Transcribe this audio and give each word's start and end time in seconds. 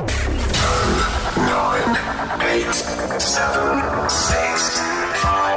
10, 0.00 0.16
9, 1.36 1.96
8, 2.40 3.20
7, 3.20 4.08
6, 4.08 4.80
5. 5.22 5.49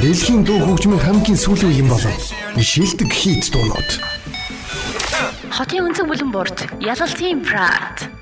Дэлхийн 0.00 0.44
дуу 0.44 0.58
хөгжмийн 0.64 1.02
хамгийн 1.02 1.38
сүүлийн 1.38 1.82
юм 1.82 1.88
болов. 1.92 2.14
Шилдэг 2.56 3.10
хит 3.12 3.50
дуунууд. 3.52 3.90
Хотын 5.50 5.90
өнцөг 5.90 6.06
бүлэн 6.08 6.30
борт. 6.32 6.58
Ялалтын 6.80 7.42
Pride. 7.44 8.20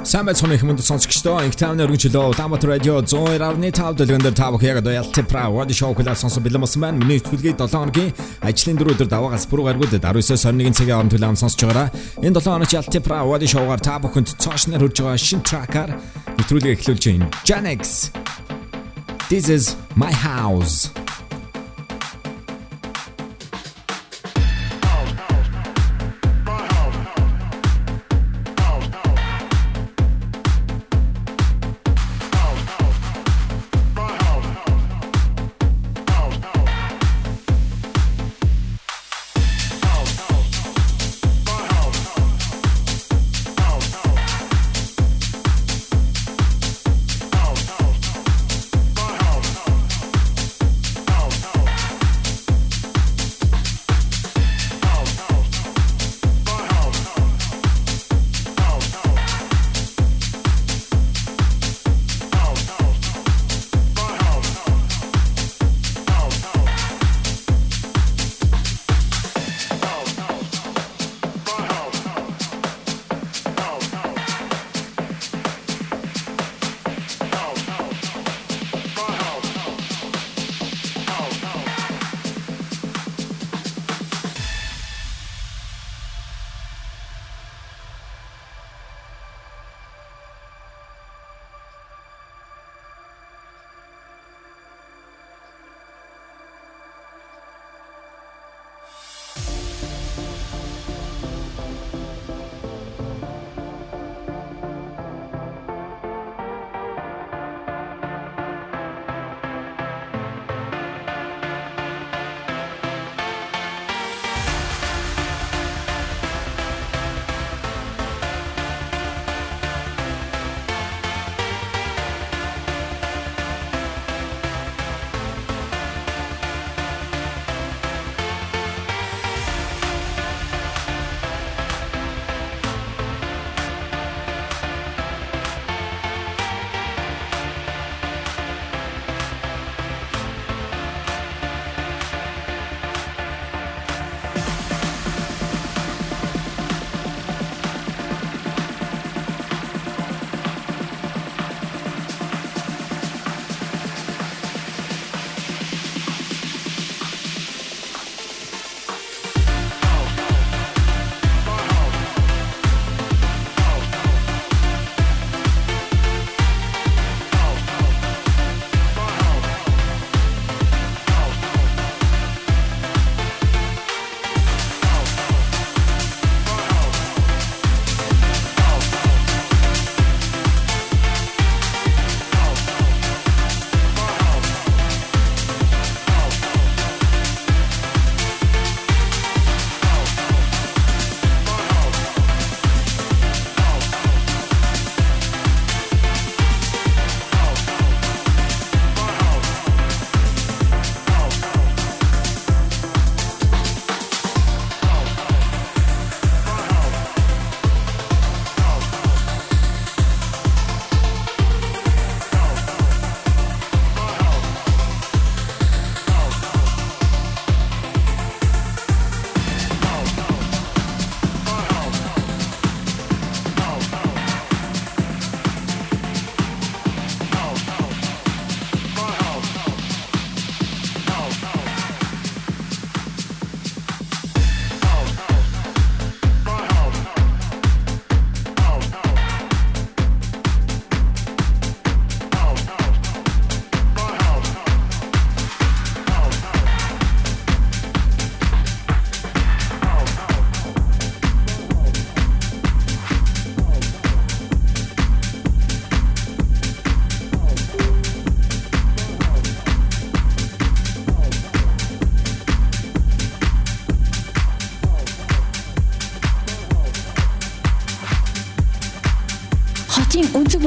Сайн 0.00 0.24
байцгаана 0.24 0.54
их 0.56 0.62
мөнд 0.64 0.80
сонсогчдоо 0.80 1.44
инх 1.44 1.58
тавны 1.60 1.84
өргөжлөө 1.84 2.32
Улаанбаатар 2.32 2.70
радио 2.72 3.02
102.5 3.04 4.00
дэлгэн 4.00 4.24
дээр 4.24 4.32
та 4.32 4.48
бүхэн 4.48 4.72
яг 4.72 4.78
одоо 4.80 4.94
ялт 4.96 5.18
пра 5.28 5.50
вад 5.52 5.74
шоу 5.76 5.92
класс 5.92 6.24
сонсон 6.24 6.42
бэлэн 6.42 6.64
болсон 6.64 6.80
байна. 6.80 6.96
Миний 6.96 7.20
төлгий 7.20 7.52
7 7.52 7.68
хоногийн 7.68 8.14
ажлын 8.40 8.80
дөрөв 8.80 8.96
өдөр 8.96 9.08
даваагаас 9.12 9.44
бүрүү 9.52 9.68
гаргууд 9.68 9.92
19-с 10.00 10.48
21 10.48 10.72
цагийн 10.72 10.96
хооронд 10.96 11.12
төлөм 11.12 11.36
сонсож 11.36 11.60
байгаараа. 11.68 11.92
Энэ 12.24 12.40
7 12.40 12.48
хоног 12.48 12.72
ялт 12.72 12.94
пра 13.04 13.20
вад 13.28 13.44
шоугаар 13.44 13.80
та 13.84 14.00
бүхэнд 14.00 14.28
цаашнаар 14.40 14.80
хүрж 14.80 14.96
байгаа 15.04 15.20
шин 15.20 15.44
тракаар 15.44 15.92
нэвтрүүлэг 16.40 16.80
эхлүүлж 16.80 17.04
байна. 17.04 17.28
Janex 17.44 18.08
This 19.30 19.48
is 19.48 19.76
my 19.94 20.10
house. 20.10 20.90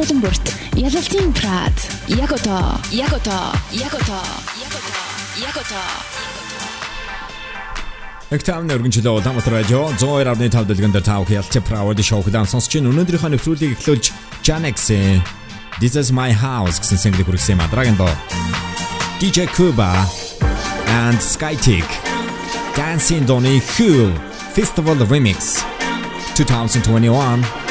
Бүрт 0.03 0.51
ялалтын 0.75 1.31
прад. 1.31 1.71
Яг 2.11 2.33
одоо, 2.33 2.75
яг 2.91 3.13
одоо, 3.13 3.55
яг 3.71 3.93
одоо, 3.95 4.19
яг 4.59 4.73
одоо, 4.75 5.05
яг 5.39 5.55
одоо. 5.55 5.87
Эктам 8.29 8.67
нэргэнчлээ 8.67 9.07
Улаанбаатар 9.07 9.63
радио 9.63 9.95
102.5 9.95 10.65
дэлгэн 10.67 10.91
дээр 10.91 11.07
таах 11.07 11.31
ялт 11.31 11.55
правод 11.63 12.03
шоу 12.03 12.19
хөдөө 12.19 12.43
сонсч 12.51 12.75
чинь 12.75 12.91
өнөөдрийнхөө 12.91 13.31
нэвтрүүлгийг 13.31 13.79
эхлүүлж 13.79 14.11
Janex 14.43 14.91
This 15.79 15.95
is 15.95 16.11
my 16.11 16.35
house 16.35 16.83
гэсэн 16.83 16.99
single 16.99 17.23
хүргэсэн 17.23 17.63
мадрагийн 17.63 17.95
доо. 17.95 18.11
DJ 19.23 19.47
Kuba 19.55 20.03
and 20.99 21.15
Skytick 21.23 21.87
Dancing 22.75 23.23
Donny 23.23 23.63
Who 23.79 24.11
Festival 24.51 24.99
Remix 25.07 25.63
2021 26.35 27.62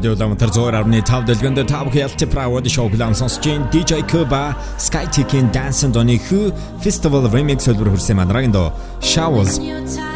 радио 0.00 0.78
арны 0.78 1.02
тав 1.02 1.24
дэлгэнд 1.24 1.66
тав 1.68 1.92
хялт 1.92 2.30
правод 2.30 2.68
шоу 2.70 2.88
план 2.88 3.14
сонсож 3.14 3.44
DJ 3.72 4.00
Kuba 4.08 4.54
Sky 4.78 5.06
Ticket 5.06 5.52
Dance 5.52 5.84
and 5.84 5.92
Donny 5.92 6.18
Who 6.18 6.52
Festival 6.80 7.28
Remix 7.28 7.68
хөлбөр 7.68 7.90
хүрсэн 7.92 8.16
манрагийн 8.16 8.52
до 8.52 8.72
Showers 9.00 9.60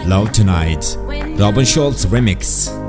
Love 0.08 0.32
Tonight 0.32 0.96
Robin 1.38 1.66
Schulz 1.66 2.06
Remix 2.08 2.83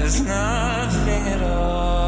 there's 0.00 0.22
nothing 0.22 1.22
at 1.28 1.42
all. 1.42 1.99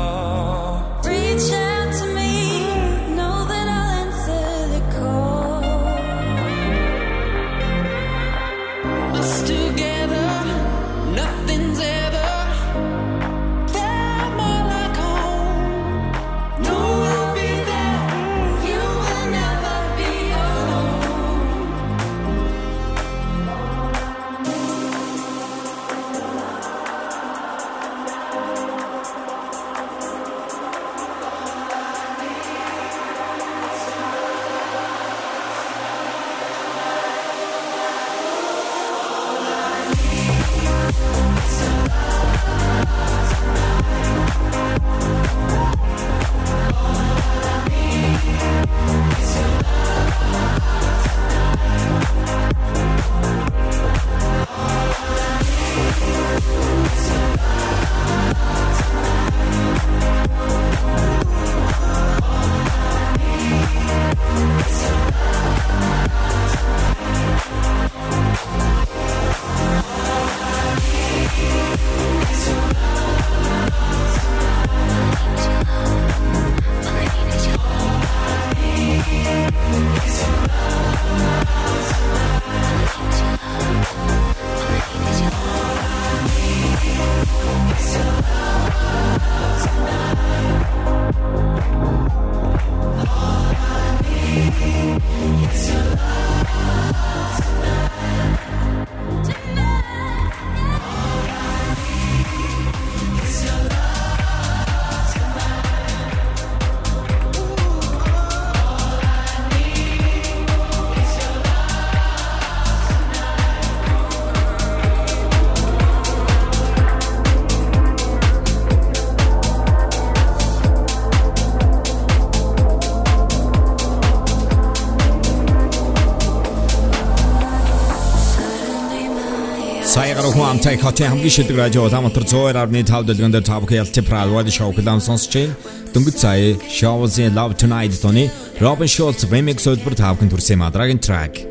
Амтай 130.73 130.89
хотын 130.89 131.09
хамгийн 131.13 131.31
шилдэг 131.37 131.57
радио 131.59 131.85
Улаанбаатар 131.85 132.25
102.5 132.25 133.05
дэлгэнд 133.05 133.35
дээр 133.37 133.45
тавх 133.45 133.71
ялти 133.71 134.01
правад 134.01 134.49
шоу 134.49 134.73
клам 134.73 135.01
сонсч 135.05 135.29
байна. 135.29 135.53
Дөнгөж 135.93 136.17
сая 136.17 136.57
Show's-ийн 136.65 137.37
Love 137.37 137.61
Tonight 137.61 137.93
тоны 138.01 138.33
Robin 138.57 138.89
Schulz 138.89 139.21
remix 139.29 139.69
хөтөлбөр 139.69 140.01
тавхын 140.01 140.33
төрсөн 140.33 140.65
мадрагийн 140.65 140.97
track. 140.97 141.45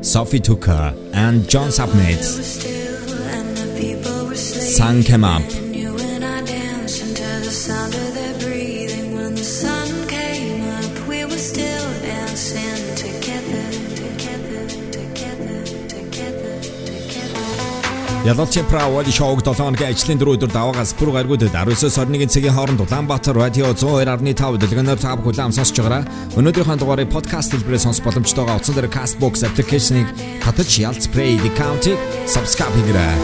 Sophie 0.00 0.40
Tucker 0.40 0.96
and 1.12 1.44
John 1.52 1.68
Submit. 1.68 2.24
Sun 4.72 5.04
came 5.04 5.24
up 5.24 5.61
Ялалчийн 18.22 18.66
правад 18.70 19.10
шоуг 19.10 19.42
7 19.42 19.58
хоногийн 19.58 19.90
ажлын 19.90 20.18
4 20.22 20.34
өдөр 20.38 20.50
даваагаас 20.54 20.94
бүр 20.94 21.10
гаргуудад 21.10 21.50
19-с 21.50 21.98
21 21.98 22.30
цагийн 22.30 22.54
хооронд 22.54 22.78
Улаанбаатар 22.86 23.34
радио 23.34 23.74
102.5 23.74 24.62
дэлгэнээр 24.62 25.00
та 25.02 25.18
бүхэн 25.18 25.50
сонсож 25.50 25.74
байгаараа 25.82 26.06
өнөөдрийнхөө 26.38 26.78
дугаарыг 26.78 27.10
подкаст 27.10 27.50
хэлбэрээр 27.50 27.82
сонсох 27.82 28.06
боломжтойгоо 28.06 28.62
утсан 28.62 28.78
дээр 28.78 28.94
Castbox 28.94 29.42
application-ыг 29.42 30.06
татаж 30.38 30.70
Ялц 30.78 31.10
Play 31.10 31.34
account-ыг 31.42 31.98
subscribe 32.30 32.70
хийгээрэй. 32.78 33.18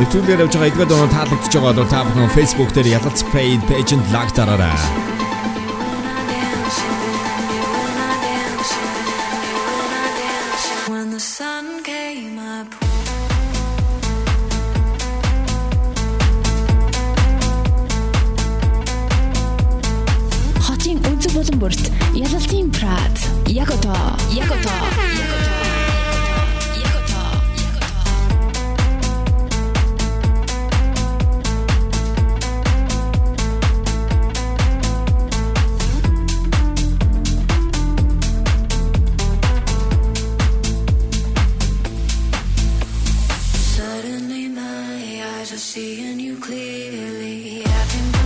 Нэвтрүүлгээр 0.00 0.40
явж 0.40 0.54
байгаа 0.56 0.70
эдгээр 0.72 0.88
дөрөв 0.88 1.12
таалагдж 1.12 1.52
байгаа 1.52 1.76
бол 1.76 1.92
та 1.92 2.00
бүхэн 2.08 2.32
Facebook 2.32 2.70
дээр 2.72 2.88
Ялц 2.96 3.20
Play 3.28 3.60
page-нд 3.68 4.08
лаг 4.16 4.32
дараарай. 4.32 5.11
Eyes 45.42 45.52
are 45.52 45.58
seeing 45.58 46.20
you 46.20 46.36
clearly. 46.38 47.64
I 47.66 48.21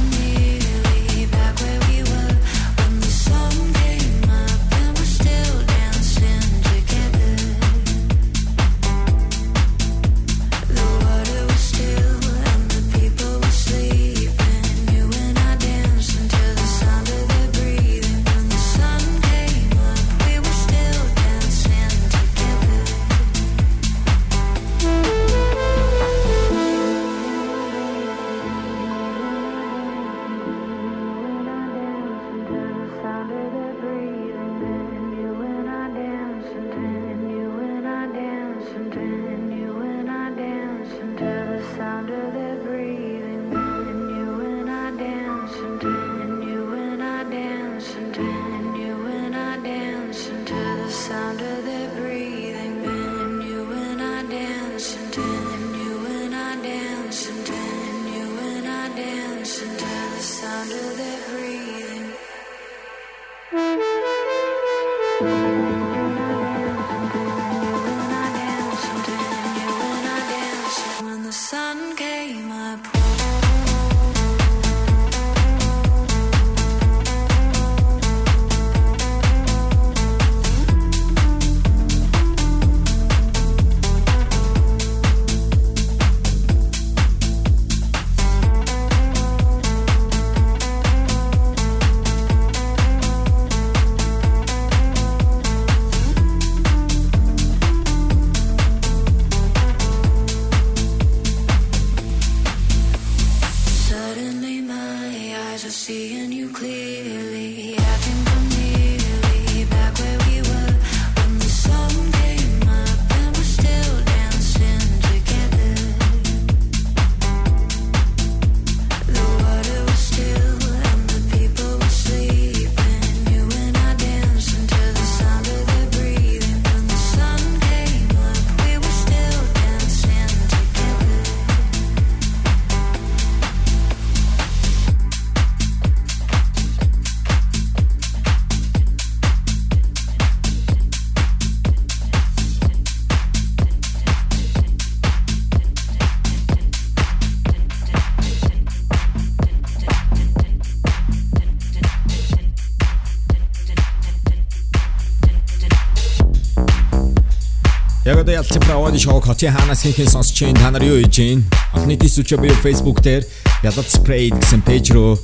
правоны 158.76 158.99
шоу 159.00 159.23
хотын 159.25 159.56
хаанаас 159.56 159.80
хинхэн 159.89 160.04
сонсч 160.04 160.36
чинь 160.36 160.52
та 160.52 160.69
нар 160.71 160.84
юу 160.84 161.00
хийж 161.00 161.17
гин? 161.17 161.49
Олон 161.73 161.89
нийтийн 161.89 162.12
сүлжээ 162.12 162.36
буюу 162.36 162.60
Facebook 162.60 163.00
дээр 163.00 163.25
ялалт 163.65 163.89
spray 163.89 164.28
гэсэн 164.28 164.60
пэйж 164.69 164.93
рүү 164.93 165.17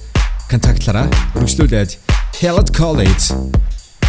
контактлаараа 0.48 1.12
хүргэжлүүлээд 1.36 2.00
Hello 2.40 2.64
College 2.72 3.52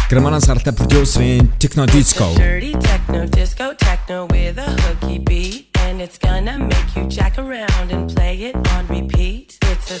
Германаас 0.08 0.48
гаралтай 0.48 0.72
продюсерын 0.72 1.52
Techno 1.60 1.84
Disco 1.84 2.32
techno, 2.80 3.28
disco 3.28 3.76
techno 3.76 4.24
with 4.32 4.56
a 4.56 4.70
hooky 4.80 5.18
beat. 5.18 5.68
And 5.84 6.00
it's 6.00 6.16
gonna 6.16 6.56
make 6.56 6.96
you 6.96 7.04
jack 7.04 7.36
around 7.36 7.92
and 7.92 8.08
play 8.08 8.48
it 8.48 8.56
on 8.72 8.88
repeat. 8.88 9.58
It's 9.68 9.92
a 9.92 10.00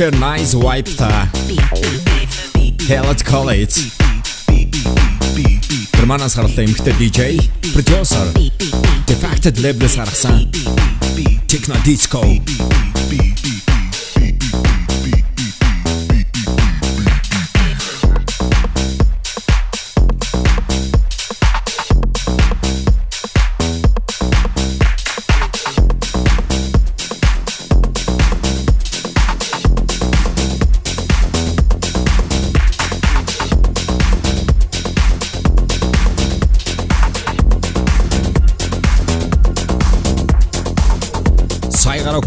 her 0.00 0.10
nice 0.12 0.54
wipe 0.54 0.88
Helen 2.88 3.16
Collins. 3.22 3.92
Германаас 5.92 6.34
гаралтай 6.34 6.64
эмэгтэй 6.64 6.94
DJ, 6.96 7.20
producer, 7.74 8.32
defected 9.06 9.60
label-с 9.60 9.96
гаргасан 9.96 10.50
techno 11.46 11.74
disco. 11.84 12.22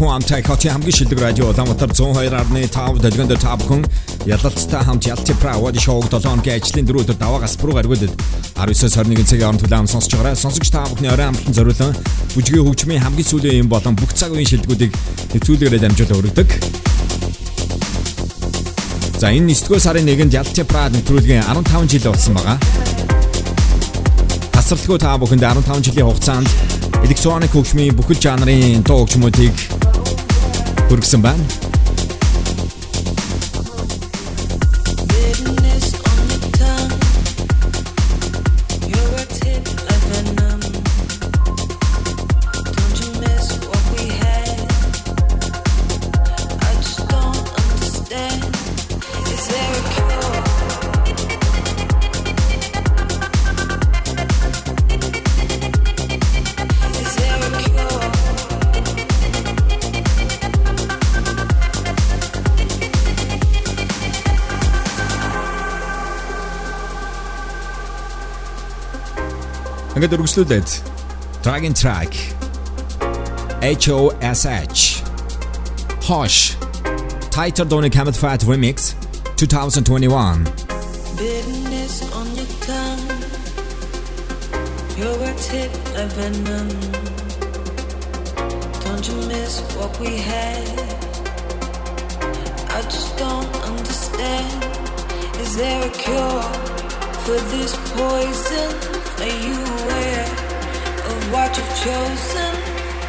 Хүн 0.04 0.20
амтай 0.20 0.42
хотын 0.44 0.72
хамгийн 0.72 0.92
шилдэг 0.92 1.20
радио 1.20 1.48
Улаанбаатар 1.48 1.88
102.5 1.96 3.00
дэлгэн 3.00 3.28
дээр 3.28 3.40
та 3.40 3.56
бүхэн 3.56 3.84
ялалттай 4.28 4.82
хамт 4.84 5.06
Ялти 5.08 5.32
Пра 5.40 5.56
Вади 5.56 5.80
шоуг 5.80 6.12
7 6.12 6.28
хоногийн 6.28 6.60
ажлын 6.60 6.84
дөрөв 6.84 7.04
өдөр 7.08 7.16
даваагаас 7.16 7.56
пүрүү 7.56 7.74
гаргуулад 7.78 8.12
19-с 8.52 8.96
21 9.00 9.24
цагийн 9.24 9.48
хооронд 9.48 9.64
хүлээн 9.64 9.88
сонсож 9.88 10.12
байгаарай. 10.12 10.36
Сонсогч 10.36 10.68
та 10.68 10.84
бүхний 10.84 11.08
орой 11.08 11.32
амтлан 11.32 11.56
зориулан 11.56 11.96
бүжгийн 12.36 12.66
хөгжмийн 12.68 13.00
хамгийн 13.00 13.28
сүүлийн 13.32 13.60
юм 13.64 13.68
болон 13.72 13.96
бүх 13.96 14.12
цаг 14.12 14.36
үеийн 14.36 14.50
шилдэгүүдийг 14.52 14.92
нэвтрүүлгээрээ 15.32 15.80
дамжуулан 15.80 16.18
өргөдөг. 16.20 16.48
За 19.16 19.32
энэ 19.32 19.56
9-р 19.56 19.80
сарын 19.80 20.04
1-нд 20.04 20.36
Ялти 20.36 20.68
Пра 20.68 20.92
нэвтрүүлгийн 20.92 21.48
15 21.48 21.88
жил 21.88 22.12
болсон 22.12 22.36
байгаа. 22.36 22.58
Тасралтгүй 24.52 25.00
та 25.00 25.16
бүхэнд 25.16 25.40
15 25.40 25.80
жилийн 25.80 26.12
хугацаанд 26.12 26.48
электроник 27.04 27.52
хөгжмийн 27.52 27.96
бүхэл 27.96 28.20
жанрын 28.20 28.84
дуу 28.84 29.04
хөгжмүүдийг 29.04 29.73
хүргэсэн 30.88 31.22
байна. 31.22 31.63
Ингээд 69.95 70.13
өргөжлүүлээд 70.15 70.69
Dragon 71.41 71.73
Track 71.73 72.13
H 73.61 73.89
O 73.89 74.09
S 74.21 74.45
H 74.45 75.03
Hosh 76.07 76.55
Title 77.31 77.65
Donny 77.65 77.89
Camel 77.89 78.13
Fat 78.13 78.41
Remix 78.41 78.95
2021 79.35 80.43
Bitterness 81.19 82.03
on 82.15 82.27
your 82.35 82.45
tongue. 82.63 83.07
Your 84.97 85.17
words 85.19 85.47
hit 85.47 85.71
like 85.95 86.11
venom. 86.15 86.69
Don't 88.83 89.03
you 89.07 89.15
miss 89.27 89.59
what 89.75 89.91
we 89.99 90.17
had? 90.17 90.79
I 92.69 92.81
just 92.83 93.17
don't 93.17 93.55
understand. 93.63 94.63
Is 95.43 95.55
there 95.57 95.87
a 95.87 95.89
cure 95.89 96.43
for 97.23 97.39
this 97.51 97.75
poison? 97.95 98.92
Are 99.16 99.26
you 99.26 99.54
aware 99.54 100.24
of 101.10 101.32
what 101.32 101.56
you've 101.56 101.76
chosen? 101.86 102.52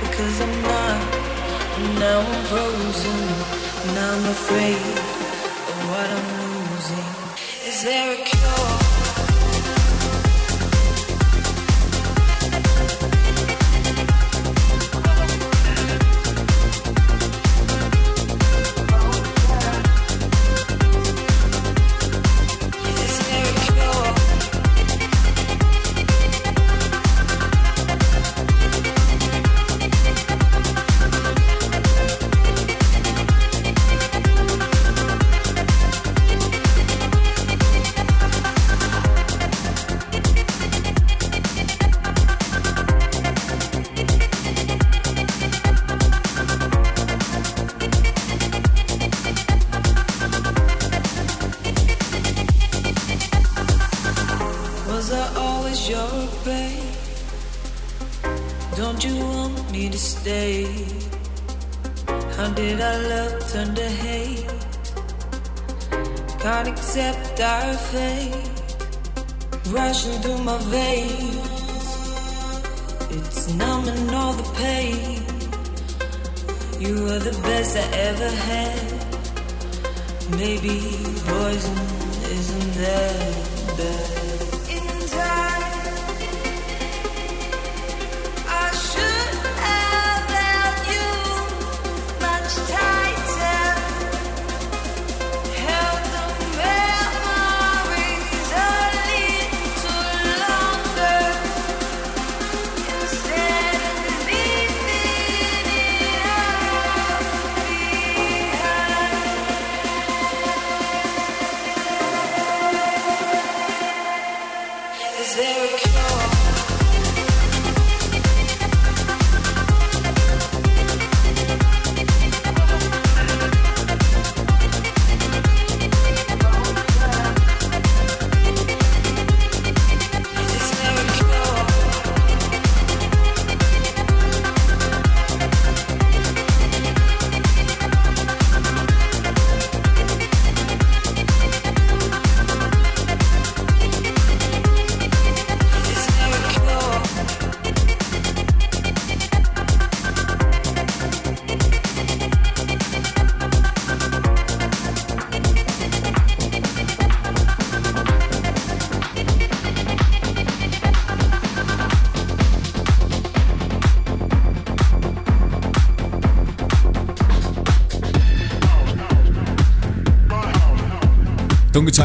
Because 0.02 0.40
I'm 0.40 0.62
not. 0.62 1.00
Now 2.00 2.20
I'm 2.22 2.46
frozen. 2.46 3.20
Now 3.96 4.14
I'm 4.14 4.26
afraid 4.26 4.86
of 5.70 5.78
what 5.90 6.08
I'm 6.18 6.28
losing. 6.42 7.68
Is 7.68 7.84
there 7.84 8.14
a 8.14 8.24
cure? 8.24 8.75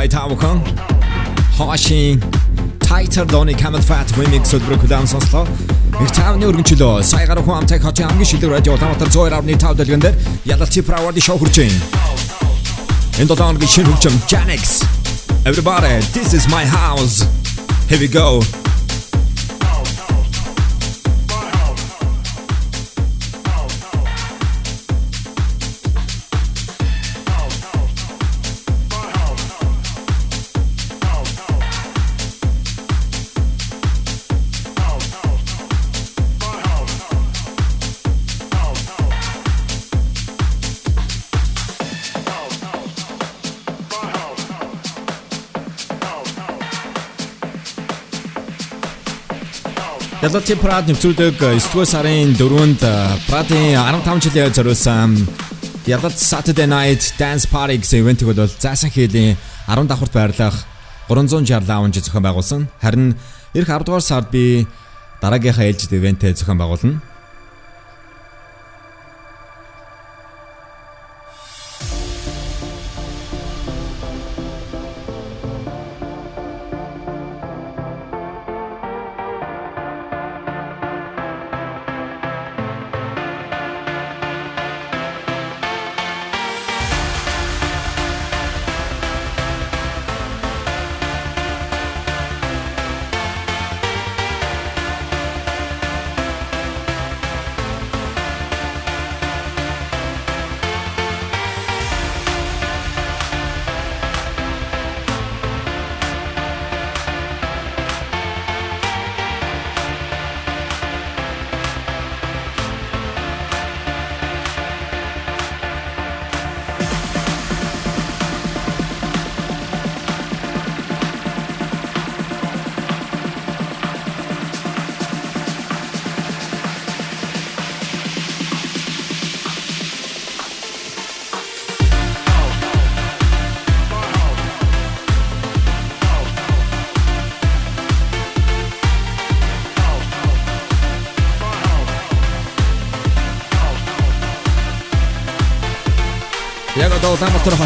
Таавхан 0.09 0.63
Хошин 1.57 2.21
Title 2.81 3.27
Donny 3.27 3.55
Camel 3.55 3.83
Fat 3.83 4.09
Remix 4.17 4.55
өдрөг 4.57 4.81
хүлээн 4.83 5.07
сонслоо. 5.07 5.47
Их 6.01 6.11
таавны 6.17 6.49
өргөнчлөө. 6.49 7.03
Сая 7.05 7.27
гаруй 7.27 7.45
хүн 7.45 7.61
амтай 7.61 7.79
хотын 7.79 8.09
хамгийн 8.09 8.27
шилдэг 8.27 8.51
радио 8.51 8.75
Улаанбаатар 8.75 9.09
102.5 9.09 9.75
дэлгэн 9.77 10.01
дээр 10.01 10.17
ялалцын 10.45 10.85
Правади 10.85 11.21
шоу 11.21 11.39
хүрч 11.39 11.61
байна. 11.61 11.79
Энэ 13.21 13.29
долооногийн 13.29 13.69
шинэ 13.69 13.89
хөгжим 13.93 14.15
Janix. 14.27 14.83
Everybody, 15.45 16.01
this 16.17 16.33
is 16.33 16.49
my 16.49 16.65
house. 16.65 17.27
Here 17.89 18.01
we 18.01 18.09
go. 18.09 18.41
Ялалт 50.31 50.47
Прад 50.63 50.87
нэвтрүүлэг 50.87 51.43
9-р 51.43 51.87
сарын 51.91 52.39
4-нд 52.39 52.87
Прадын 53.27 53.75
15 53.75 54.31
жилийн 54.31 54.55
зориулсан 54.55 55.17
Ялалт 55.91 56.23
Saturday 56.23 56.71
Night 56.71 57.03
Dance 57.19 57.51
Party 57.51 57.83
гэсэн 57.83 58.07
ивэнтийг 58.07 58.31
бол 58.31 58.47
заасан 58.47 58.95
хийлийн 58.95 59.35
10 59.67 59.91
давхарт 59.91 60.15
байрлах 60.15 60.55
360 61.11 61.67
лаунж 61.67 61.99
зохион 61.99 62.23
байгуулсан. 62.23 62.71
Харин 62.79 63.19
эх 63.59 63.67
10 63.67 63.83
дугаар 63.83 64.07
сард 64.07 64.31
би 64.31 64.71
дараагийнхаа 65.19 65.67
ээлжид 65.67 65.99
ивэнтээ 65.99 66.39
зохион 66.39 66.63
байгуулна. 66.63 67.03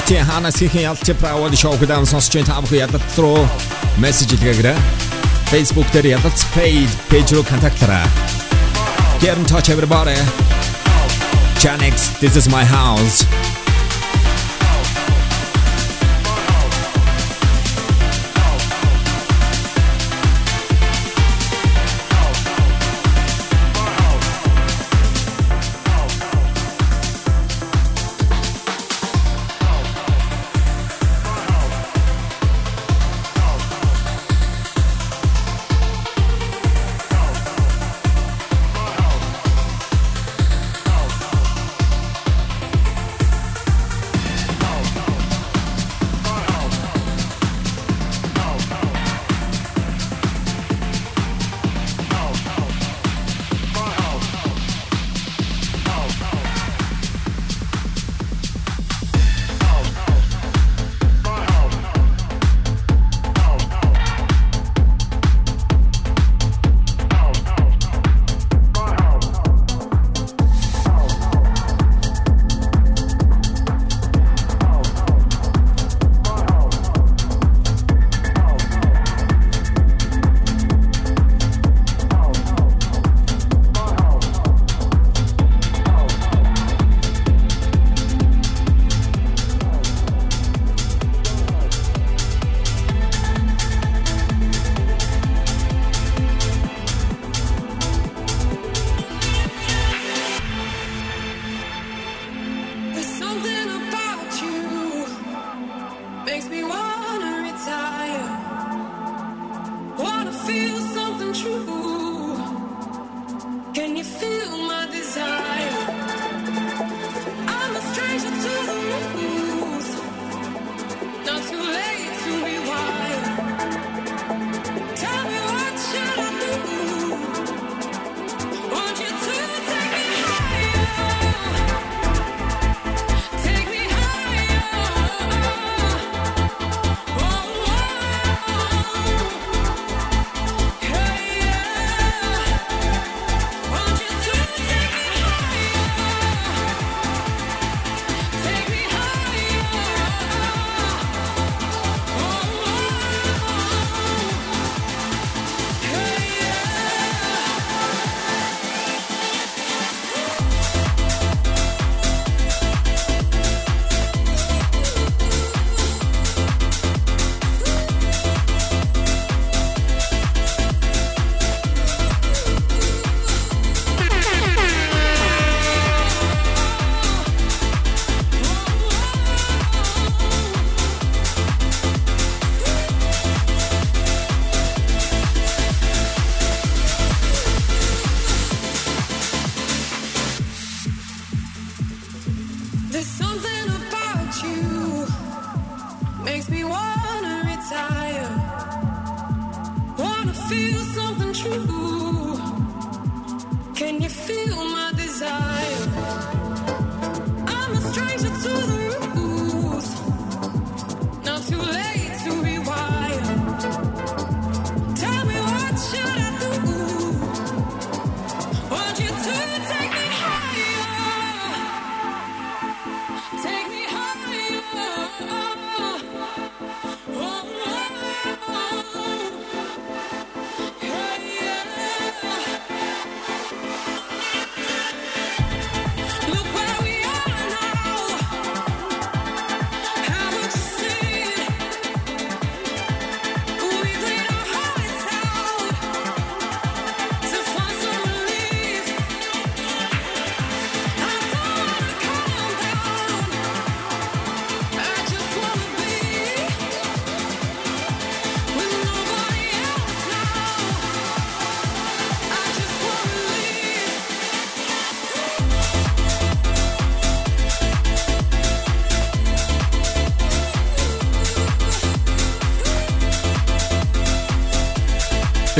Ханаас 0.05 0.61
хийхэн 0.61 0.85
ялч 0.93 1.09
правод 1.17 1.57
шоу 1.57 1.81
хөдөөм 1.81 2.05
сонсч 2.05 2.37
байгаа 2.37 2.61
бүхэн 2.61 2.85
ялалт 2.85 3.17
руу 3.17 3.40
мессеж 3.97 4.37
илгээгээрэй. 4.37 4.77
Facebook 5.49 5.88
дээр 5.97 6.21
ялалт 6.21 6.37
page 6.53 6.93
page 7.09 7.33
руу 7.33 7.45
контактлаарай. 7.49 8.05
Get 9.25 9.40
in 9.40 9.47
touch 9.49 9.73
everybody. 9.73 10.19
Janex, 11.57 12.21
this 12.21 12.37
is 12.37 12.53
my 12.53 12.64
house. 12.64 13.25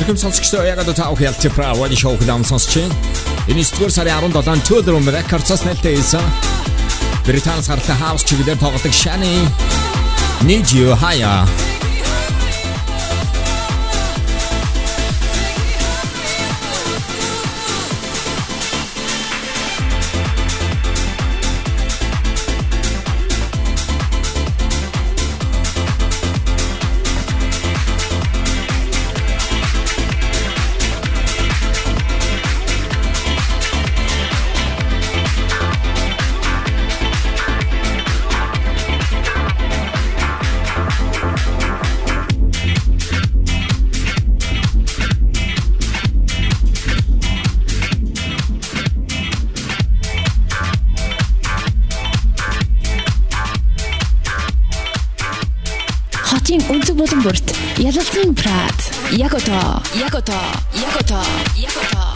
Эрхэм 0.05 0.19
сонсогчдоо 0.21 0.63
яг 0.65 0.79
одоо 0.79 0.93
таах 0.93 1.21
ялт 1.23 1.41
пра 1.57 1.73
вали 1.73 1.97
шоу 1.97 2.13
хүлэм 2.21 2.45
сонсч 2.45 2.77
байна. 2.77 2.95
Энэ 3.49 3.65
9-р 3.65 3.89
сарын 3.89 4.29
17-нд 4.37 4.69
Tudor 4.69 5.01
Records-аас 5.01 5.65
нэлээд 5.65 5.97
ийсэн. 5.97 6.21
Британаас 7.25 7.73
гаралтай 7.73 7.97
хаус 7.97 8.21
чиглэлээр 8.29 8.61
тоглодог 8.61 8.93
Shani 8.93 9.49
Need 10.45 10.77
You 10.77 10.93
болон 57.05 57.23
бүрт. 57.23 57.55
Ялалтын 57.79 58.35
Прад. 58.35 58.79
Яг 59.13 59.35
одоо, 59.35 59.83
яг 59.93 60.15
одоо, 60.15 60.37
яг 60.75 60.97
одоо, 60.97 60.97
яг 60.97 60.97
одоо, 61.01 61.25
яг 61.57 61.73
одоо, 61.77 62.14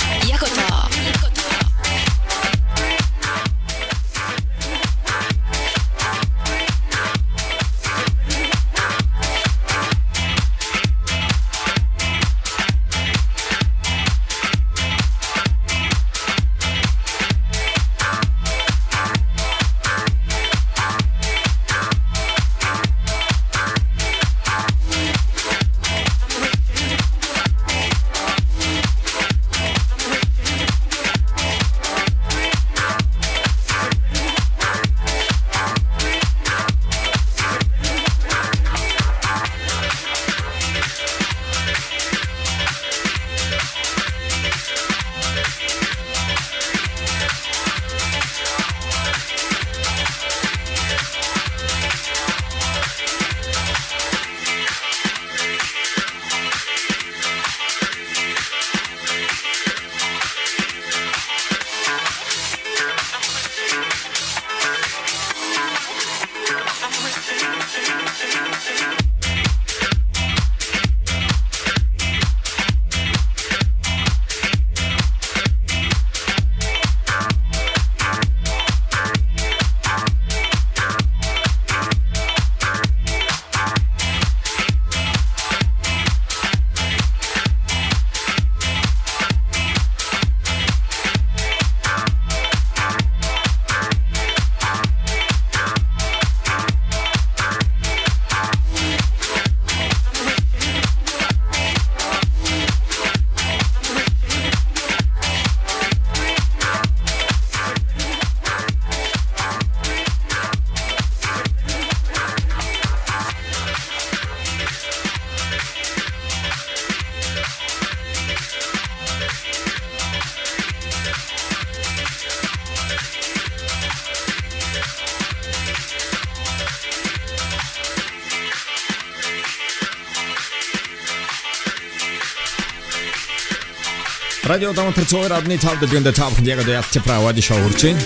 Радио 134.58 134.72
Дамтар 134.74 135.04
цогоор 135.06 135.32
адны 135.38 135.54
тав 135.54 135.78
дэлгэнд 135.78 136.10
тав 136.18 136.34
яг 136.42 136.58
одоо 136.58 136.74
ялт 136.82 136.90
пра 137.06 137.20
вали 137.22 137.40
шоу 137.40 137.62
байна. 137.78 138.02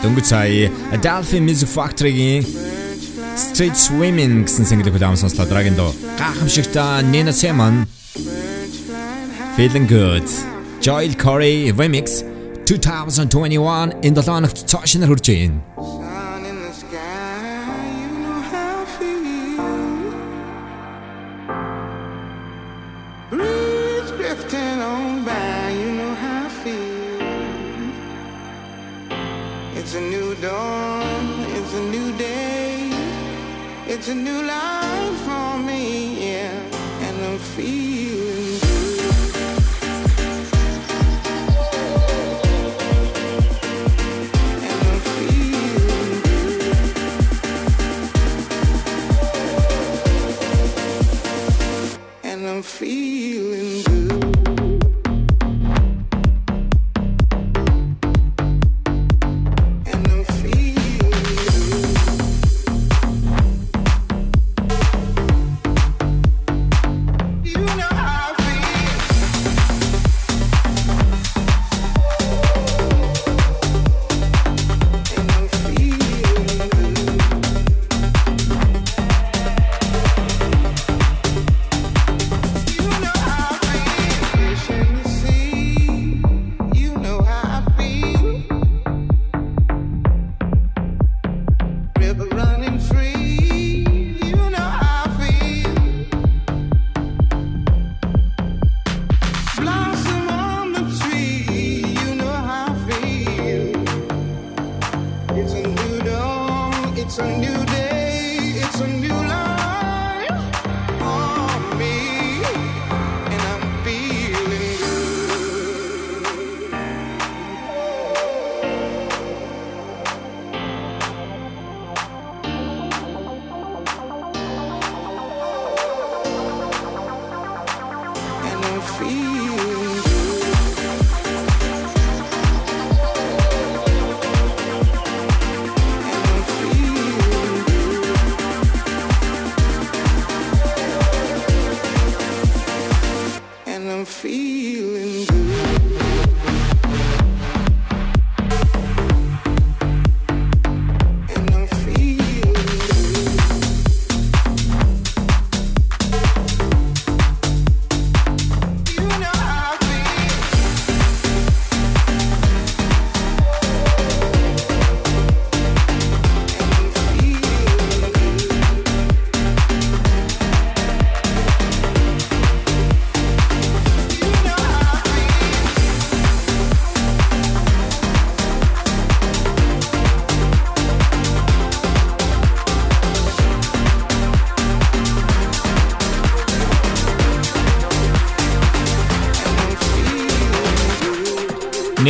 Дөнгөж 0.00 0.24
сая 0.24 0.72
Adelphi 0.88 1.36
Music 1.36 1.68
Factory-гийн 1.68 2.48
Street 3.36 3.76
Swimming 3.76 4.48
гэсэн 4.48 4.64
single 4.64 4.88
хүлээм 4.88 5.20
сонслоо 5.20 5.44
драгийн 5.44 5.76
доо. 5.76 5.92
Гахамшигта 6.16 7.04
Nina 7.04 7.28
Simon 7.28 7.84
Feeling 9.52 9.84
Good 9.84 10.24
Joel 10.80 11.12
Corey 11.12 11.68
Remix 11.76 12.24
2021 12.64 14.00
in 14.00 14.14
the 14.16 14.24
line 14.24 14.48
of 14.48 14.56
цаашнаар 14.56 15.12
хүрч 15.12 15.28
байна. 15.28 15.60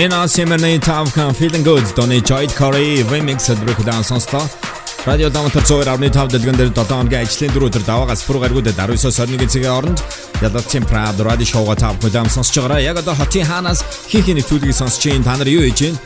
Nina 0.01 0.27
Simone 0.27 0.81
Top 0.81 1.13
Can 1.13 1.35
Feeling 1.35 1.63
Good 1.63 1.95
Donny 1.95 2.23
Joy 2.23 2.47
Corey 2.57 3.03
remix 3.11 3.55
breakdown 3.61 4.03
сонслоо. 4.03 4.49
Радио 5.05 5.29
Дамтар 5.29 5.63
102.5 5.63 6.29
дэлгэн 6.33 6.57
дээр 6.57 6.73
7 6.73 6.89
хоногийн 6.89 7.21
ажлын 7.21 7.53
дөрөв 7.53 7.69
өдөр 7.69 7.85
даваагаас 7.85 8.25
пүр 8.25 8.41
гаргуудад 8.41 8.81
19-с 8.81 9.21
21 9.21 9.53
цагийн 9.53 9.69
хооронд 9.69 10.01
Ялалтын 10.41 10.89
Прад 10.89 11.21
радио 11.21 11.45
шоуга 11.45 11.77
тав 11.77 12.01
хөдөөм 12.01 12.33
сонсож 12.33 12.57
байгаараа 12.57 12.81
яг 12.81 12.97
одоо 12.97 13.13
хотын 13.13 13.45
хаанаас 13.45 13.85
хин 14.09 14.25
хин 14.25 14.41
нэвтрүүлгийг 14.41 14.73
сонсож 14.73 15.05
чинь 15.05 15.21
та 15.21 15.37
нар 15.37 15.53
юу 15.53 15.69
хийж 15.69 15.85
байна? 15.85 16.01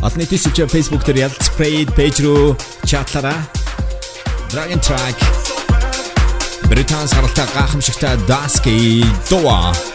Олон 0.00 0.18
нийтийн 0.24 0.40
сүлжээ 0.40 0.72
Facebook 0.72 1.04
дээр 1.04 1.28
ялт 1.28 1.36
спрейд 1.44 1.92
пэйж 1.92 2.24
рүү 2.24 2.56
чатлаараа 2.88 3.44
Dragon 4.48 4.80
Track. 4.80 5.20
Британс 6.72 7.12
харалтай 7.12 7.44
гайхамшигтай 7.52 8.16
Dasky 8.24 9.04
Doa 9.28 9.93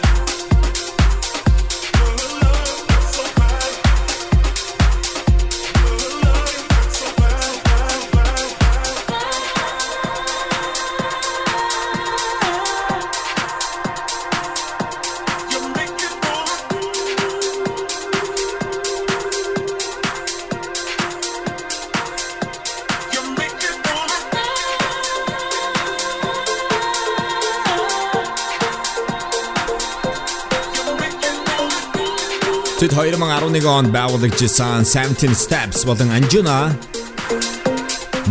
Тэд 32.80 32.96
2011 32.96 33.60
онд 33.68 33.92
байгуулагдсан 33.92 34.88
17 34.88 35.36
Steps 35.36 35.84
болон 35.84 36.08
Anjuna. 36.16 36.72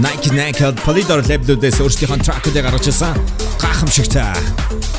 Nike 0.01 0.33
Naked 0.33 0.81
Polydor 0.81 1.21
label-үүдээс 1.21 1.77
өөрсдийнхөө 1.77 2.17
track-уудыг 2.25 2.65
гаргаж 2.65 2.89
ирсэн 2.89 3.13
гайхамшигтай 3.61 4.33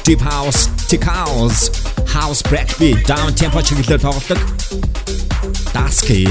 Deep 0.07 0.23
House, 0.23 0.71
Tech 0.87 1.03
House, 1.03 1.75
House 2.15 2.47
Breakbeat, 2.47 3.03
Down 3.11 3.35
Tempo 3.35 3.59
чиглэлээр 3.59 3.99
тоглодог 3.99 4.39
Dasky 5.75 6.31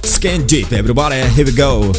Skin 0.00 0.48
Deep 0.48 0.72
everybody 0.72 1.20
here 1.36 1.44
we 1.44 1.52
go 1.52 1.92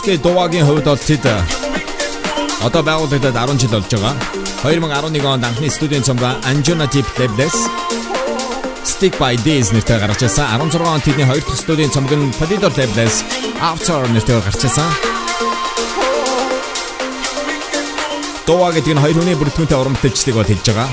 Dasky 0.00 0.16
Dувагийн 0.16 0.64
хувьд 0.64 0.88
бол 0.88 0.96
тэд 0.96 1.28
одоо 2.64 2.82
байгуулагдаад 2.88 3.36
10 3.36 3.60
жил 3.60 3.68
болж 3.76 3.92
байгаа. 3.92 4.16
2011 4.64 5.28
онд 5.28 5.44
анхны 5.44 5.68
студийн 5.68 6.00
цомгоо 6.00 6.40
Anjuna 6.48 6.88
Deep 6.88 7.04
Label-с 7.20 7.68
Stick 8.80 9.12
by 9.20 9.36
Days 9.44 9.68
нэртэй 9.76 10.00
гаргаж 10.00 10.24
ирсэн. 10.24 10.48
16 10.56 10.80
онд 10.80 11.04
тэдний 11.04 11.28
хоёр 11.28 11.44
дахь 11.44 11.60
студийн 11.60 11.92
цомог 11.92 12.16
нь 12.16 12.32
Polydor 12.40 12.72
Label-с 12.80 13.20
After 13.60 14.08
нэртэй 14.08 14.40
гарч 14.40 14.64
ирсэн. 14.64 14.88
Дова 18.48 18.72
гэдэг 18.72 18.96
нь 18.96 19.02
хоёр 19.04 19.16
хүний 19.20 19.36
бүрэлдэхүүнтэй 19.36 19.76
уран 19.76 20.00
бүтээлчлийг 20.00 20.36
бол 20.40 20.48
хэлж 20.48 20.64
байгаа. 20.64 20.88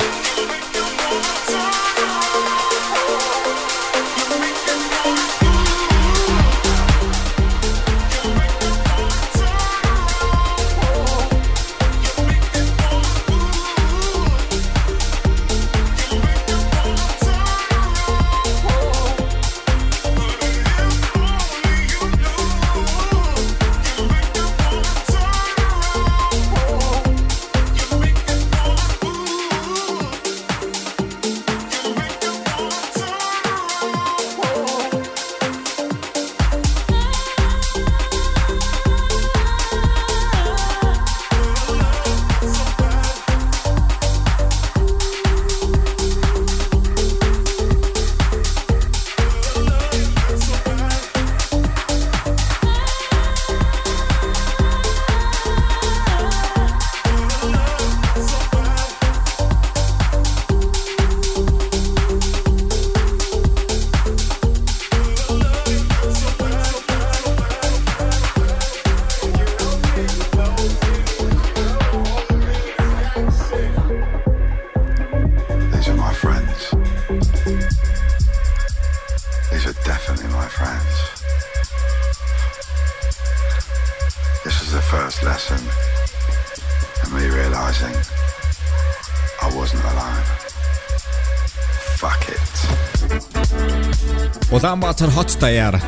Улаанбаатар 94.98 95.12
хот 95.12 95.38
даяар 95.40 95.82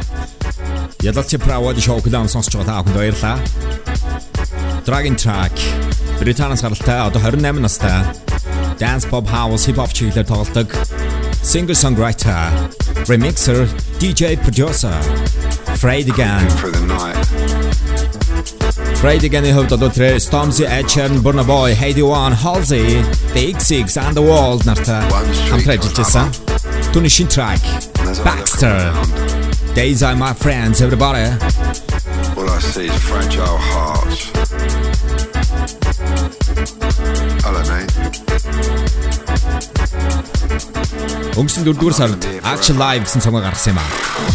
Ядалти 1.02 1.38
Правод 1.38 1.82
шоу 1.82 2.00
клам 2.00 2.30
сонсч 2.30 2.54
байгаа 2.54 2.66
та 2.66 2.84
бүхэнд 2.86 2.98
баярлалаа. 2.98 3.38
Dragon 4.86 5.16
Track 5.18 5.58
Британаас 6.20 6.62
гаралтай 6.62 7.02
одоо 7.02 7.18
28 7.18 7.58
настай 7.58 8.06
Dance 8.78 9.10
Pop 9.10 9.26
House 9.26 9.66
Hip 9.66 9.82
Hop 9.82 9.90
чиглэлээр 9.90 10.30
тоглодог 10.30 10.70
singer 11.42 11.74
songwriter, 11.74 12.54
remixer, 13.10 13.66
DJ 13.98 14.38
producer 14.38 14.94
Fred. 15.82 16.14
Fred 19.02 19.24
again-ийн 19.24 19.56
хувьд 19.56 19.74
одоо 19.74 19.90
тэр 19.90 20.22
Stormzy, 20.22 20.70
Ed 20.70 20.86
Sheeran, 20.86 21.24
Burna 21.24 21.42
Boy, 21.42 21.74
Heidi 21.74 22.04
One, 22.04 22.36
Halsey, 22.36 23.02
The 23.34 23.58
XX 23.58 23.98
and 24.06 24.14
The 24.14 24.22
World 24.22 24.70
нартай 24.70 25.02
хамтран 25.50 25.80
ажиллаж 25.82 25.98
байсан. 25.98 26.30
Түүний 26.94 27.10
шинэ 27.10 27.34
track 27.34 27.89
Baxter 28.18 28.92
Days 29.76 30.02
are 30.02 30.16
my 30.16 30.34
friends 30.34 30.82
everybody. 30.82 31.26
All 32.36 32.50
I 32.50 32.60
see 32.60 32.88
is 32.88 33.00
fragile 33.04 33.58
hearts. 33.58 34.32
Hello, 37.46 37.62
mate. 37.70 37.94
Өнгөрсөн 41.40 41.64
4-р 41.70 41.94
сард 41.94 42.26
Action 42.44 42.82
Live 42.82 43.06
гэсэн 43.06 43.22
цомог 43.22 43.46
гаргасан 43.46 43.78
юм 43.78 43.80
аа. 43.80 44.29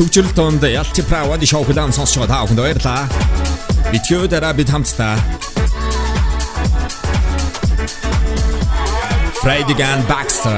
Төвчрөл 0.00 0.32
донд 0.32 0.64
Ялти 0.64 1.02
Правод 1.04 1.44
шоу 1.44 1.60
клам 1.68 1.92
сонсч 1.92 2.16
байгаа. 2.16 2.32
Та 2.32 2.44
бүхэнд 2.48 2.60
баярлалаа. 2.64 3.04
Битгөө 3.92 4.32
дараа 4.32 4.56
бид 4.56 4.72
хамтдаа. 4.72 5.20
Freddy 9.44 9.76
Gan 9.76 10.00
Baxter. 10.08 10.56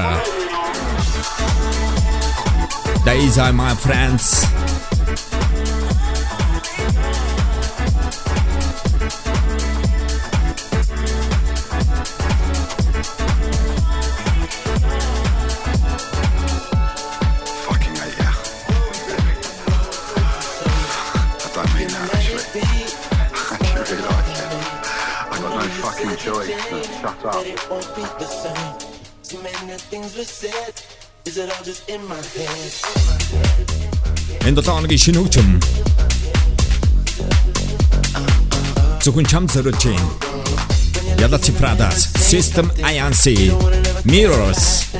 Days 3.02 3.34
are 3.34 3.52
my 3.52 3.74
friends 3.74 4.46
the 28.18 28.26
same. 28.26 28.74
Too 29.22 29.40
many 29.42 29.78
things 29.90 30.16
were 30.16 30.24
said. 30.24 30.74
Is 31.24 31.36
it 31.38 31.50
all 31.50 31.64
just 31.64 31.88
in 31.88 32.04
my 32.06 32.16
head? 32.16 32.72
Энэ 34.46 34.56
7 34.60 34.74
хоногийн 34.74 34.98
шинэ 35.04 35.18
хөгжим 35.22 35.48
Зөвхөн 39.02 39.26
чам 39.30 39.44
зориулж 39.52 39.84
байна. 39.84 40.08
Ядалти 41.18 41.52
Pradas, 41.52 41.98
System 42.30 42.66
INC, 42.90 43.24
Mirrors 44.04 44.91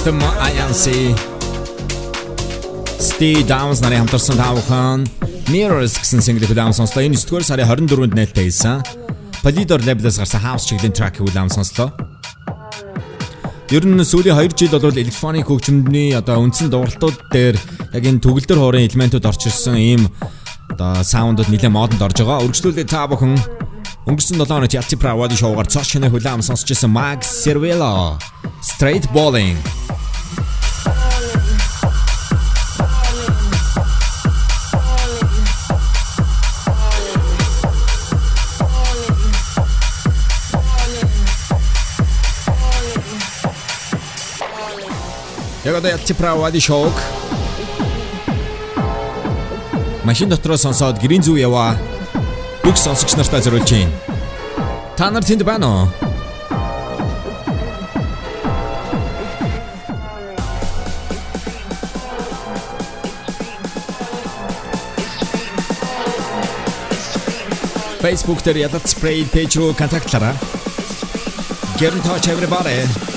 System 0.00 0.24
INC 0.24 0.84
Stay 2.98 3.44
Downs 3.44 3.82
нарын 3.84 4.00
хамтарсан 4.00 4.38
таавхан 4.40 5.02
Mirrors 5.52 5.98
гэсэн 6.00 6.24
single 6.24 6.48
удаан 6.48 6.72
сонслоо. 6.72 7.04
Энэ 7.04 7.20
9-р 7.20 7.44
сарын 7.44 7.68
24-нд 7.68 8.16
нээлттэй 8.16 8.48
хийсэн. 8.48 8.80
Polydor 9.44 9.84
label-аас 9.84 10.16
гарсан 10.16 10.40
House 10.40 10.64
чиглэлийн 10.72 10.96
track 10.96 11.20
удаан 11.20 11.52
сонслоо. 11.52 11.92
Ер 13.68 13.84
нь 13.84 14.00
сүүлийн 14.00 14.40
2 14.40 14.56
жил 14.56 14.80
бол 14.80 14.96
электроник 14.96 15.52
хөгжмөдний 15.52 16.16
одоо 16.16 16.48
үндсэн 16.48 16.72
дууралтууд 16.72 17.20
дээр 17.28 17.60
яг 17.92 18.00
энэ 18.00 18.24
төгөлдөр 18.24 18.56
хоорын 18.56 18.88
элементүүд 18.88 19.28
орж 19.28 19.52
ирсэн 19.52 19.76
ийм 19.76 20.08
одоо 20.80 21.04
саундууд 21.04 21.52
нэлээд 21.52 21.76
модонд 21.76 22.00
орж 22.00 22.24
байгаа. 22.24 22.40
Үргэлжлүүлээ 22.48 22.88
та 22.88 23.04
бүхэн 23.04 23.36
өнгөрсөн 24.08 24.40
7 24.40 24.48
хоногт 24.48 24.72
Yalti 24.72 24.96
Pravadi 24.96 25.36
шоугаар 25.36 25.68
цааш 25.68 25.92
шинэ 25.92 26.08
хүлэм 26.08 26.40
сонсч 26.40 26.72
ирсэн 26.72 26.88
Max 26.88 27.44
Cervello 27.44 28.16
Straight 28.64 29.04
Balling 29.12 29.60
Яг 45.70 45.76
одоо 45.76 45.90
Yalti 45.90 46.14
Pravadi 46.18 46.58
шоуг 46.58 46.92
машин 50.02 50.28
дотроо 50.28 50.56
сонсоод 50.58 50.98
гэрийн 50.98 51.22
зүг 51.22 51.38
яваа 51.38 51.78
бүх 52.64 52.74
сонсогч 52.74 53.14
нартаа 53.14 53.38
зориулж 53.38 53.70
байна. 53.70 53.94
Та 54.98 55.10
нар 55.14 55.22
тэнд 55.22 55.46
байна 55.46 55.70
уу? 55.70 55.86
Facebook 68.02 68.42
дээр 68.42 68.66
ядат 68.66 68.90
spray 68.90 69.22
page 69.22 69.54
руу 69.54 69.70
контактлаарай. 69.70 70.34
In 71.78 72.02
touch 72.02 72.26
everybody. 72.26 73.09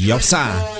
Явсаа. 0.00 0.79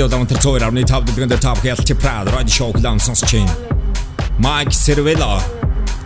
радиодаван 0.00 0.24
тэр 0.32 0.40
102.5 0.40 1.12
дэрэгээр 1.12 1.40
топ 1.44 1.60
хялтчи 1.60 1.92
прад 1.92 2.32
радио 2.32 2.48
шоу 2.48 2.72
дан 2.80 2.96
сонсч 2.96 3.36
байна. 3.36 3.52
Mike 4.40 4.72
Cervello 4.72 5.36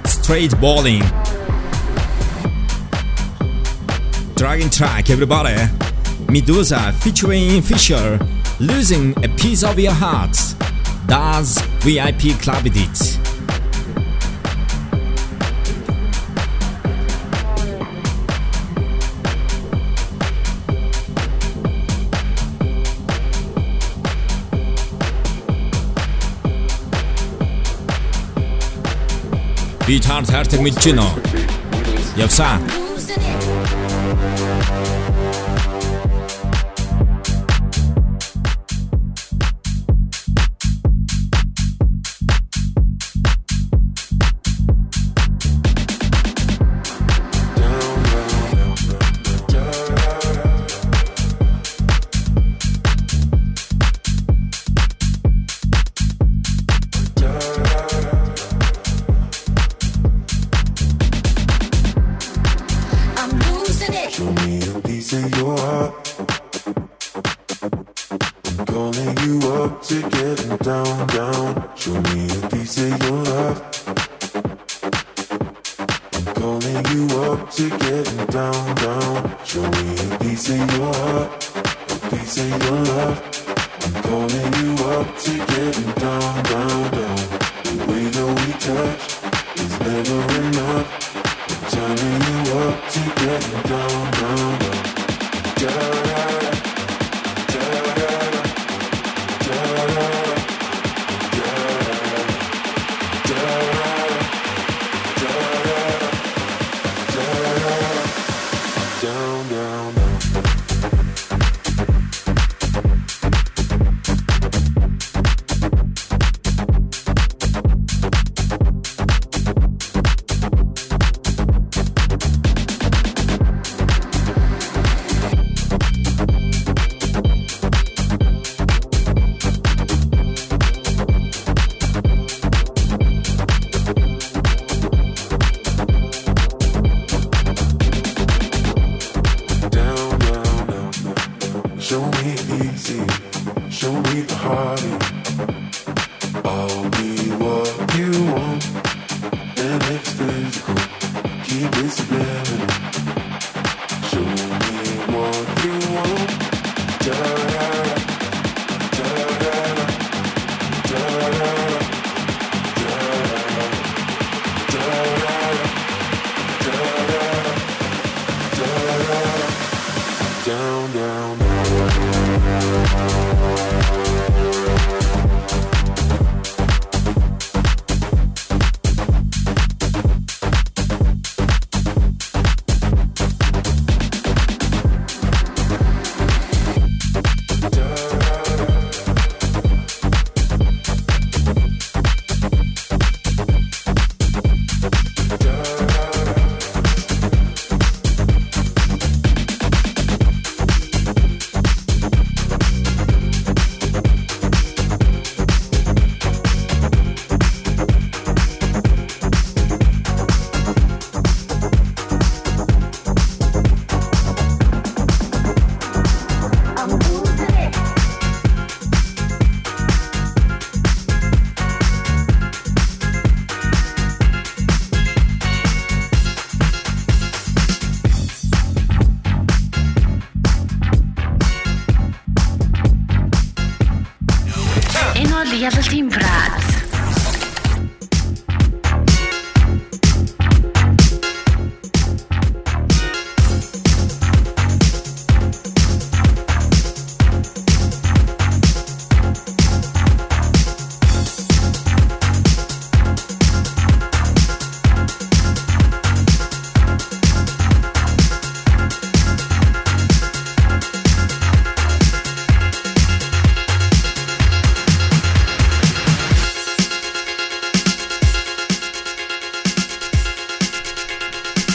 Straight 0.03 0.51
Bowling. 0.59 1.07
Dragon 4.35 4.69
Track 4.69 5.11
everybody. 5.11 5.55
Medusa 6.27 6.93
featuring 7.03 7.63
Fisher 7.63 8.19
Losing 8.59 9.15
a 9.23 9.29
piece 9.39 9.63
of 9.63 9.79
your 9.79 9.95
heart. 9.95 10.35
Does 11.07 11.63
VIP 11.87 12.35
Club 12.43 12.67
Edit. 12.67 13.14
таард 30.15 30.31
хайртаг 30.31 30.61
мэдэж 30.63 30.85
гинөө. 30.87 31.11
Явсаа. 32.23 32.84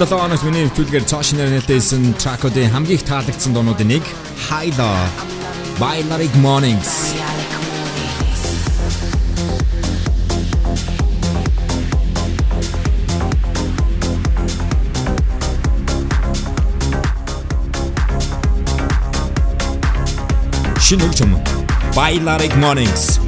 7 0.00 0.16
оноос 0.16 0.40
миний 0.48 0.64
хөвчүүлгээр 0.64 1.04
цаашнаар 1.04 1.50
нэлтэйсэн 1.52 2.16
Trackody 2.16 2.64
хамгийн 2.72 2.96
их 2.96 3.04
таалагдсан 3.04 3.52
дуунуудын 3.52 4.00
нэг 4.00 4.04
Haida 4.48 4.88
by 5.76 6.00
Narek 6.08 6.32
Mornings. 6.40 7.12
Шинэ 20.80 21.04
хөгжим 21.04 21.36
By 21.92 22.16
Narek 22.24 22.56
Mornings. 22.56 23.20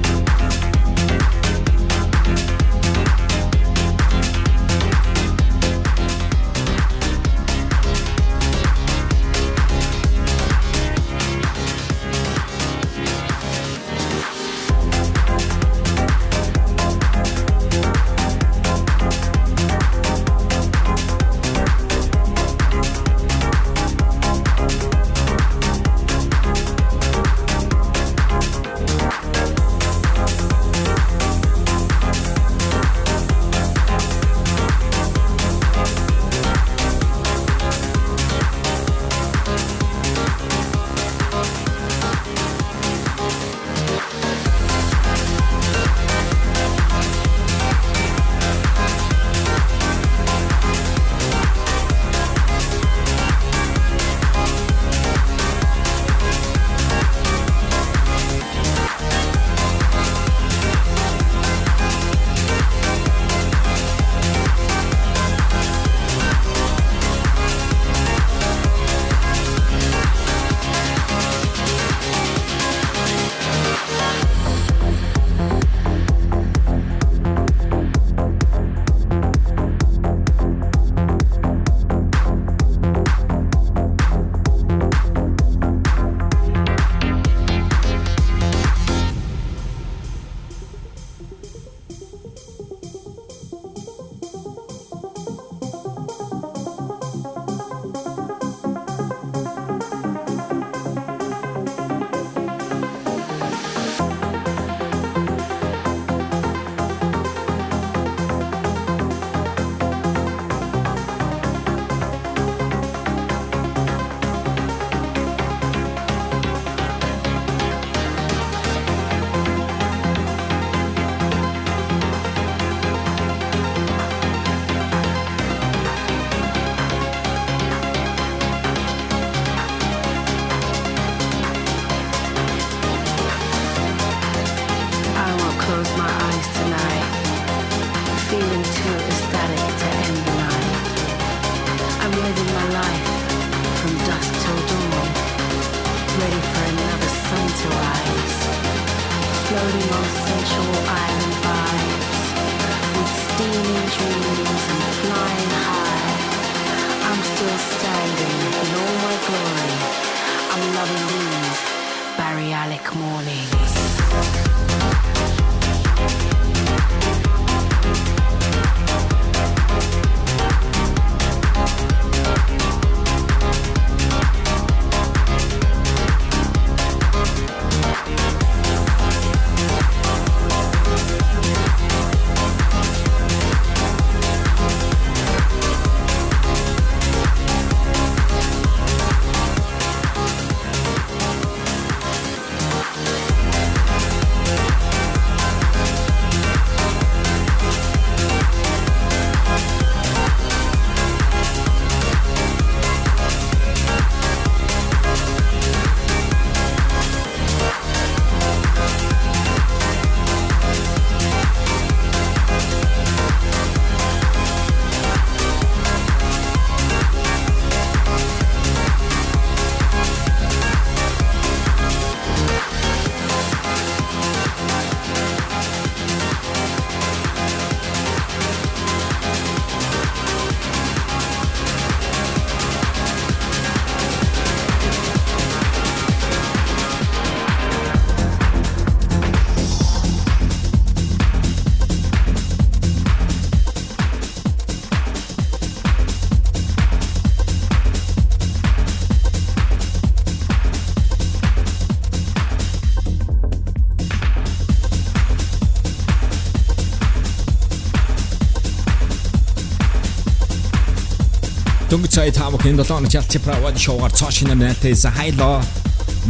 Цай 262.13 262.29
тамок 262.29 262.61
энэ 262.69 262.77
долоо 262.77 263.01
нэг 263.01 263.17
ялци 263.17 263.41
правад 263.41 263.81
шоугаар 263.81 264.13
цааш 264.13 264.45
нэмэлтээс 264.45 265.09
хайло. 265.17 265.65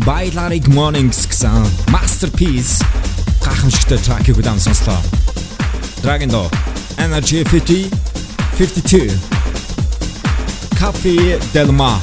Bailaric 0.06 0.70
Mornings 0.70 1.26
гэсэн 1.26 1.66
masterpiece 1.90 2.86
гахамшигтай 3.42 3.98
track-ийг 3.98 4.38
удаан 4.38 4.62
сонслоо. 4.62 5.02
Dragon 6.06 6.30
Dog 6.30 6.54
Energy 7.02 7.42
50 7.42 7.90
52 8.54 9.10
Cafe 10.78 11.42
Del 11.50 11.74
Mar 11.74 11.98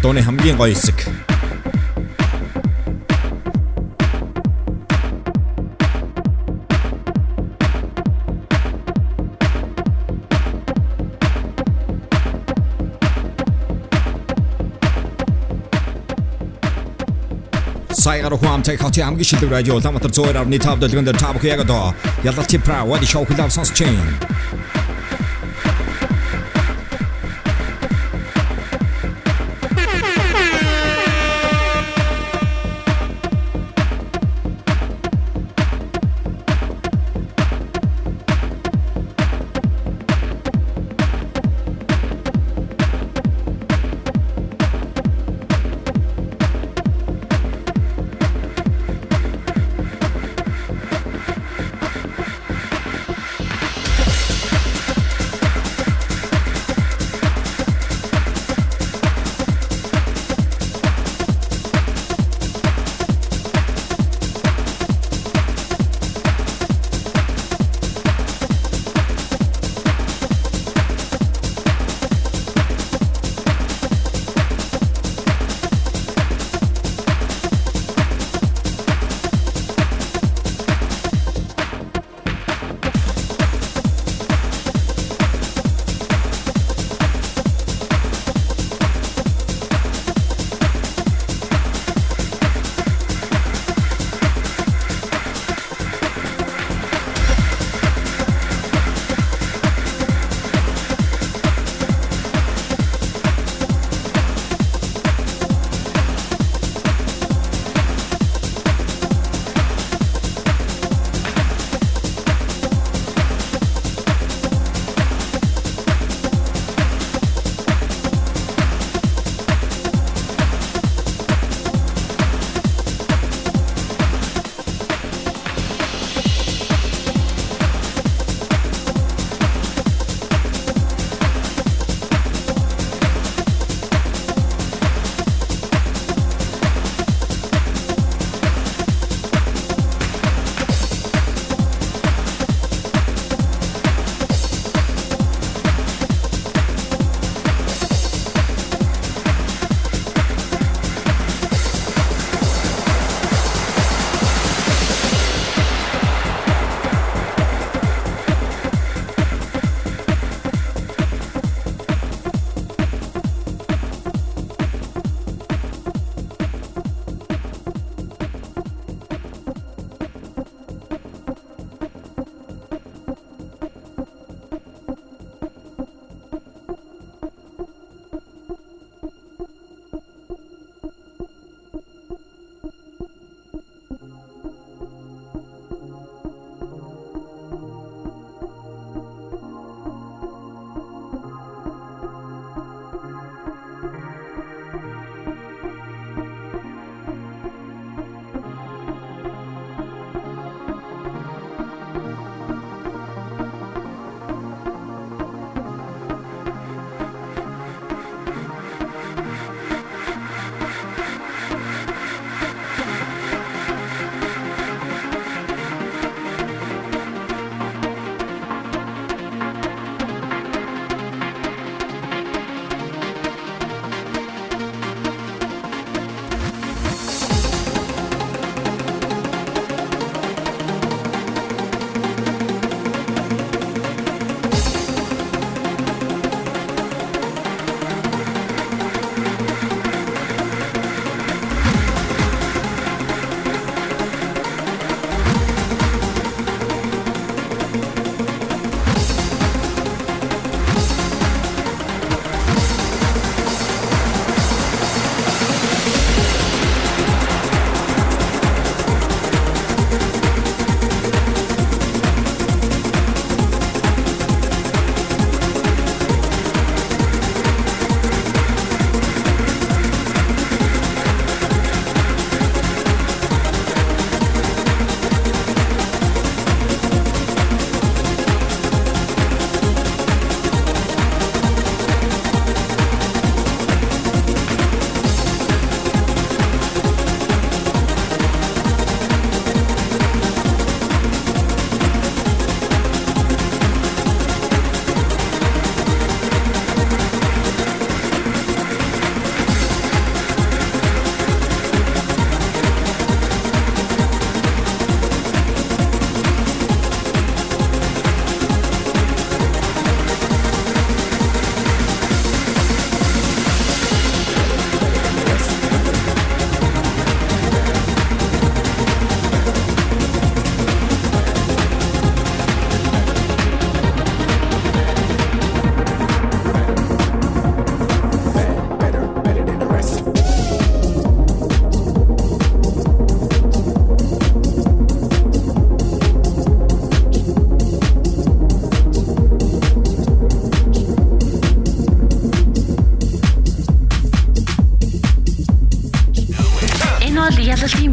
Тоны 0.00 0.22
хамгийн 0.24 0.56
гоё 0.56 0.72
хэсэг. 0.72 1.29
Хуамтай 18.40 18.76
хотын 18.76 19.04
хамгийн 19.04 19.28
шилдэг 19.28 19.50
радио 19.50 19.74
Улаанбаатар 19.76 20.10
102.5 20.10 20.80
дэлгэн 20.80 21.04
дээр 21.04 21.18
та 21.20 21.32
бүхэн 21.32 21.52
яг 21.54 21.60
одоо 21.60 21.94
ялалт 22.24 22.52
пра 22.64 22.84
вади 22.84 23.06
шоу 23.06 23.24
хүлээв 23.28 23.52
сонсч 23.52 23.76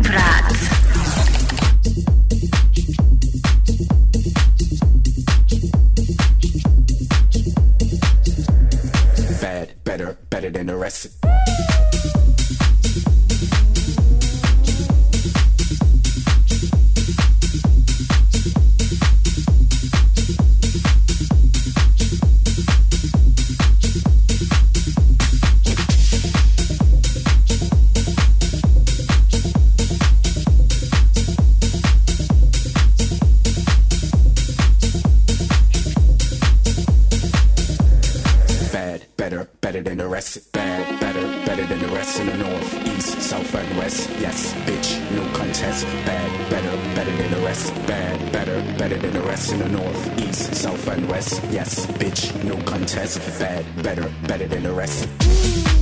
Брат. 0.08 0.47
rest. 40.18 40.52
Bad, 40.52 41.00
better, 41.00 41.26
better 41.46 41.66
than 41.68 41.80
the 41.80 41.92
rest 42.00 42.20
in 42.20 42.26
the 42.26 42.38
north, 42.38 42.70
east, 42.88 43.22
south, 43.22 43.54
and 43.54 43.78
west. 43.78 44.10
Yes, 44.20 44.52
bitch, 44.66 44.90
no 45.16 45.24
contest. 45.38 45.86
Bad, 46.10 46.30
better, 46.50 46.76
better 46.96 47.16
than 47.20 47.30
the 47.36 47.42
rest. 47.46 47.66
Bad, 47.86 48.32
better, 48.32 48.58
better 48.80 48.98
than 48.98 49.14
the 49.14 49.22
rest 49.22 49.52
in 49.54 49.60
the 49.60 49.70
north, 49.70 50.02
east, 50.20 50.56
south, 50.56 50.88
and 50.88 51.08
west. 51.08 51.44
Yes, 51.52 51.86
bitch, 52.02 52.22
no 52.44 52.56
contest. 52.64 53.20
Bad, 53.40 53.64
better, 53.84 54.12
better 54.28 54.48
than 54.48 54.64
the 54.64 54.74
rest. 54.74 55.77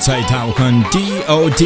Сая 0.00 0.24
та 0.26 0.46
бүхэн 0.48 0.82
DOD 0.92 1.62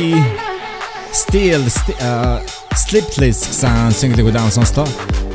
Still 1.12 1.64
sti- 1.72 1.96
uh, 2.04 2.38
Sleepless 2.76 3.40
гэсэн 3.48 3.88
single-ийг 3.96 4.28
удаан 4.28 4.50
сонслоо. 4.52 4.84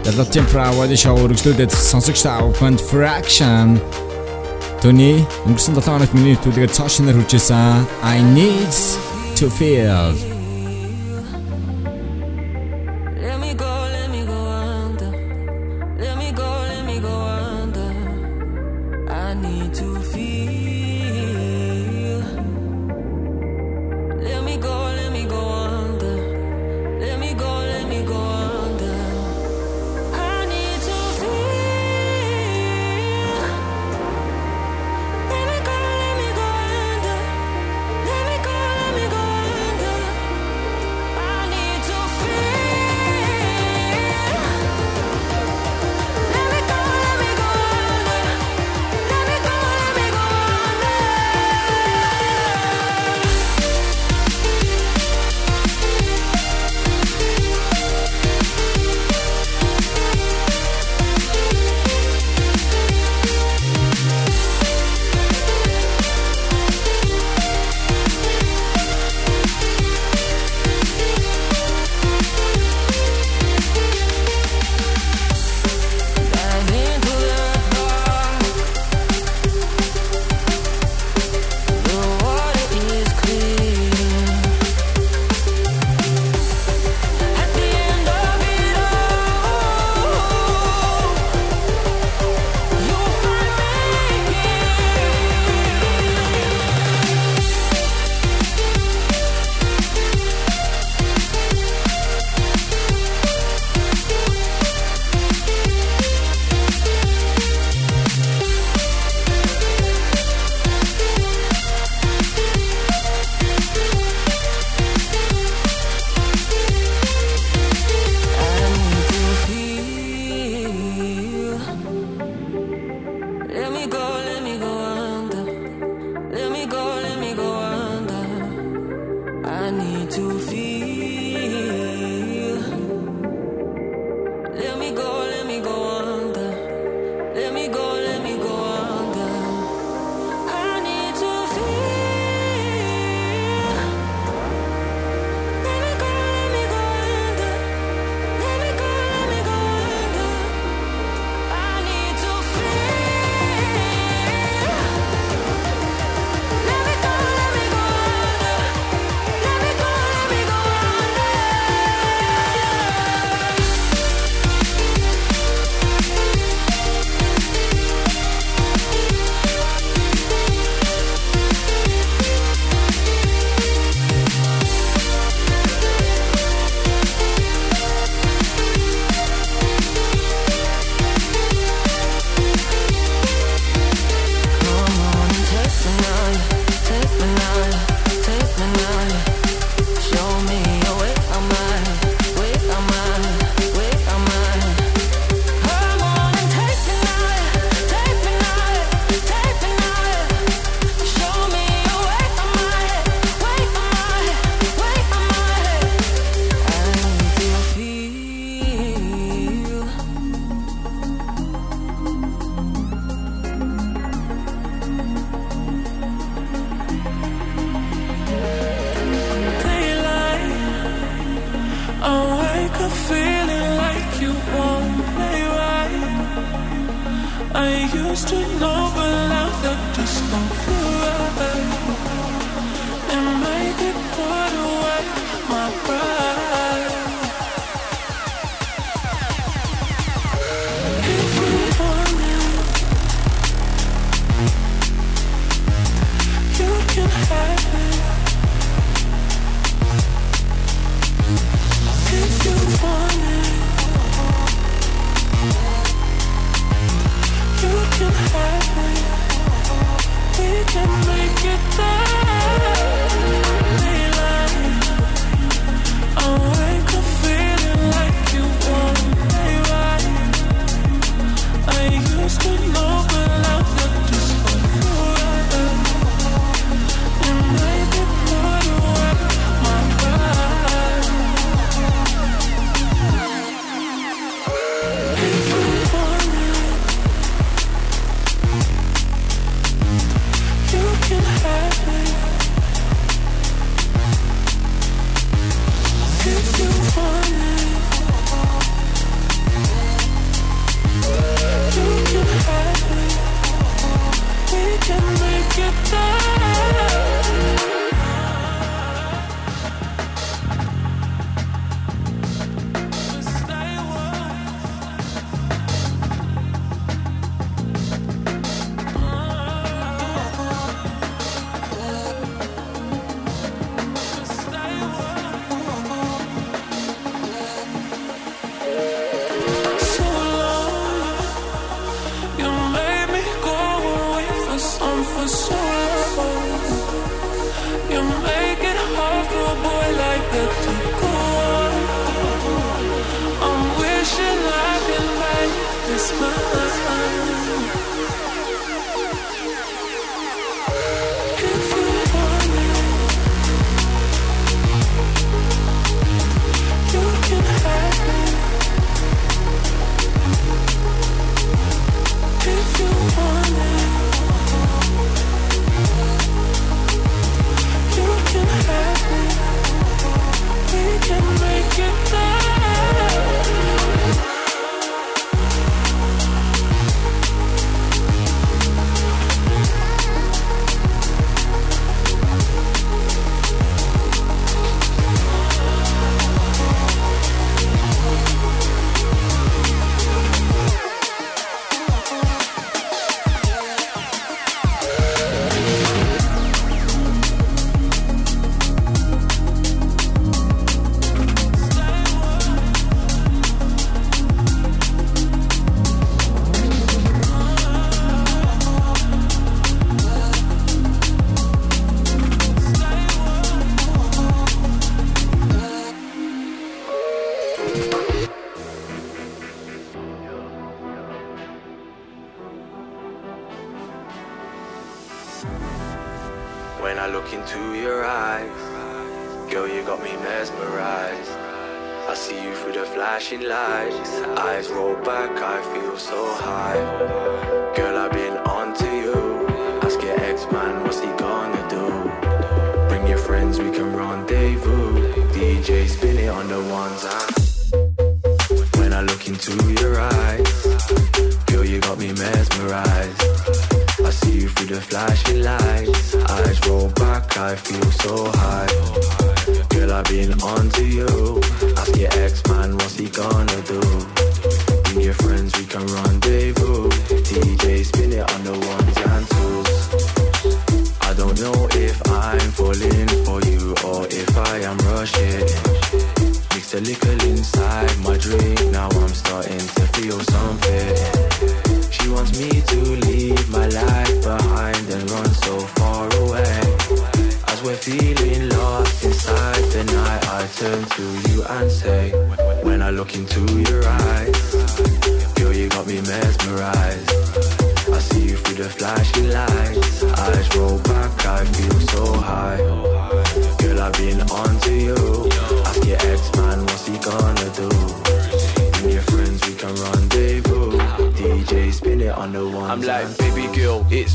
Далалтын 0.05 0.45
Pravadi 0.53 0.93
show 0.93 1.17
үргэлжлүүлээд 1.17 1.73
сонсогч 1.73 2.21
та 2.21 2.37
бүхэнд 2.45 2.77
Fraction. 2.85 3.81
Төний 4.85 5.25
өнгөрсөн 5.49 5.73
7 5.81 5.81
хоногт 5.89 6.13
миний 6.13 6.37
төлөвлөгөө 6.37 6.69
цаашнаар 6.77 7.17
хүрчээсэн 7.17 7.85
I 8.05 8.21
need 8.37 8.73
to 9.37 9.49
feel 9.49 10.13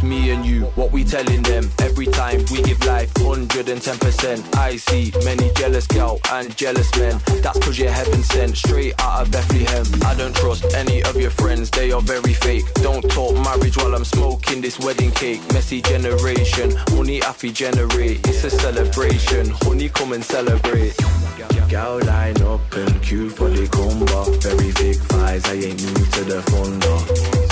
me 0.08 0.30
and 0.30 0.44
you. 0.44 0.64
What 0.74 0.92
we 0.92 1.04
telling 1.04 1.42
them 1.42 1.70
every 1.80 2.06
time 2.06 2.44
we 2.50 2.62
give 2.62 2.84
life 2.84 3.12
110%. 3.14 4.56
I 4.56 4.76
see 4.76 5.12
many 5.24 5.50
jealous 5.54 5.86
girl 5.86 6.20
and 6.32 6.56
jealous 6.56 6.90
men. 6.96 7.20
That's 7.42 7.58
cause 7.58 7.78
you're 7.78 7.90
heaven 7.90 8.22
sent 8.22 8.56
straight 8.56 8.94
out 9.00 9.22
of 9.22 9.32
Bethlehem. 9.32 9.86
I 10.04 10.14
don't 10.14 10.34
trust 10.34 10.74
any 10.74 11.02
of 11.04 11.16
your 11.16 11.30
friends, 11.30 11.70
they 11.70 11.92
are 11.92 12.00
very 12.02 12.32
fake. 12.32 12.64
Don't 12.74 13.02
talk 13.10 13.34
marriage 13.34 13.76
while 13.76 13.94
I'm 13.94 14.04
smoking 14.04 14.60
this 14.60 14.78
wedding 14.78 15.12
cake. 15.12 15.40
Messy 15.52 15.80
generation, 15.82 16.72
honey 16.88 17.20
happy 17.20 17.52
generate. 17.52 18.26
It's 18.28 18.44
a 18.44 18.50
celebration, 18.50 19.50
honey 19.62 19.88
come 19.88 20.12
and 20.12 20.24
celebrate. 20.24 20.96
Gal 21.68 21.98
line 22.04 22.40
up 22.42 22.72
and 22.74 23.02
queue 23.02 23.28
for 23.28 23.48
the 23.48 23.66
combo. 23.68 24.24
Very 24.38 24.70
fake 24.70 24.98
thighs, 25.10 25.44
I 25.46 25.54
ain't 25.54 25.82
new 25.82 26.04
to 26.06 26.24
the 26.24 26.42
thunder. 26.42 27.45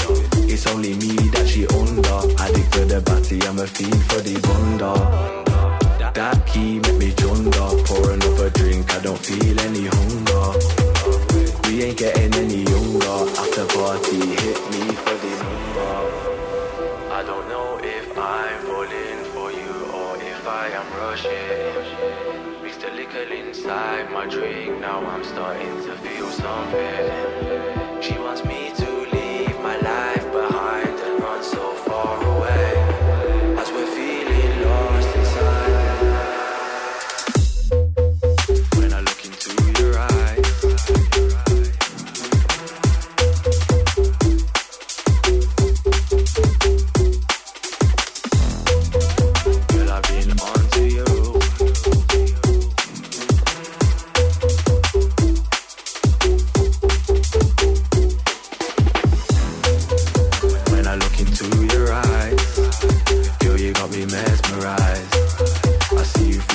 It's 0.54 0.68
only 0.68 0.94
me 0.94 1.16
that 1.34 1.48
she 1.48 1.66
under. 1.66 2.14
Addict 2.38 2.72
for 2.72 2.84
the 2.86 3.00
batty, 3.00 3.42
I'm 3.42 3.58
a 3.58 3.66
fiend 3.66 4.00
for 4.06 4.22
the 4.22 4.38
wonder. 4.46 4.94
That 6.14 6.46
key 6.46 6.78
make 6.78 6.94
me 6.94 7.10
chunder. 7.10 7.82
Pour 7.82 8.12
another 8.12 8.50
drink, 8.50 8.86
I 8.94 9.00
don't 9.02 9.18
feel 9.18 9.58
any 9.66 9.90
hunger. 9.90 10.46
We 11.66 11.82
ain't 11.82 11.98
getting 11.98 12.32
any 12.38 12.62
younger. 12.70 13.18
After 13.34 13.66
party, 13.66 14.30
hit 14.38 14.60
me 14.70 14.94
for 14.94 15.18
the 15.18 15.32
number. 15.42 15.90
I 17.10 17.24
don't 17.26 17.48
know 17.48 17.80
if 17.82 18.16
I'm 18.16 18.62
falling 18.62 19.20
for 19.34 19.50
you 19.50 19.74
or 19.90 20.14
if 20.22 20.46
I 20.46 20.70
am 20.70 20.86
rushing. 21.02 22.62
Mix 22.62 22.76
the 22.76 22.92
liquor 22.94 23.26
inside 23.26 24.08
my 24.12 24.28
drink, 24.28 24.78
now 24.78 25.04
I'm 25.04 25.24
starting 25.24 25.82
to 25.82 25.98
feel 25.98 26.30
something. 26.30 27.73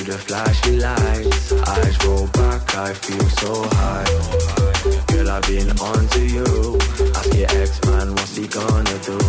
The 0.09 0.17
flashing 0.17 0.79
lights. 0.79 1.51
Eyes 1.53 2.05
roll 2.05 2.27
back, 2.27 2.75
I 2.75 2.93
feel 2.93 3.29
so 3.41 3.53
high. 3.77 4.05
Girl, 5.07 5.29
I've 5.29 5.45
been 5.45 5.69
onto 5.79 6.21
you. 6.21 6.77
Ask 7.15 7.33
your 7.35 7.49
ex 7.61 7.79
man, 7.85 8.15
what's 8.15 8.35
he 8.35 8.47
gonna 8.47 8.97
do? 9.09 9.19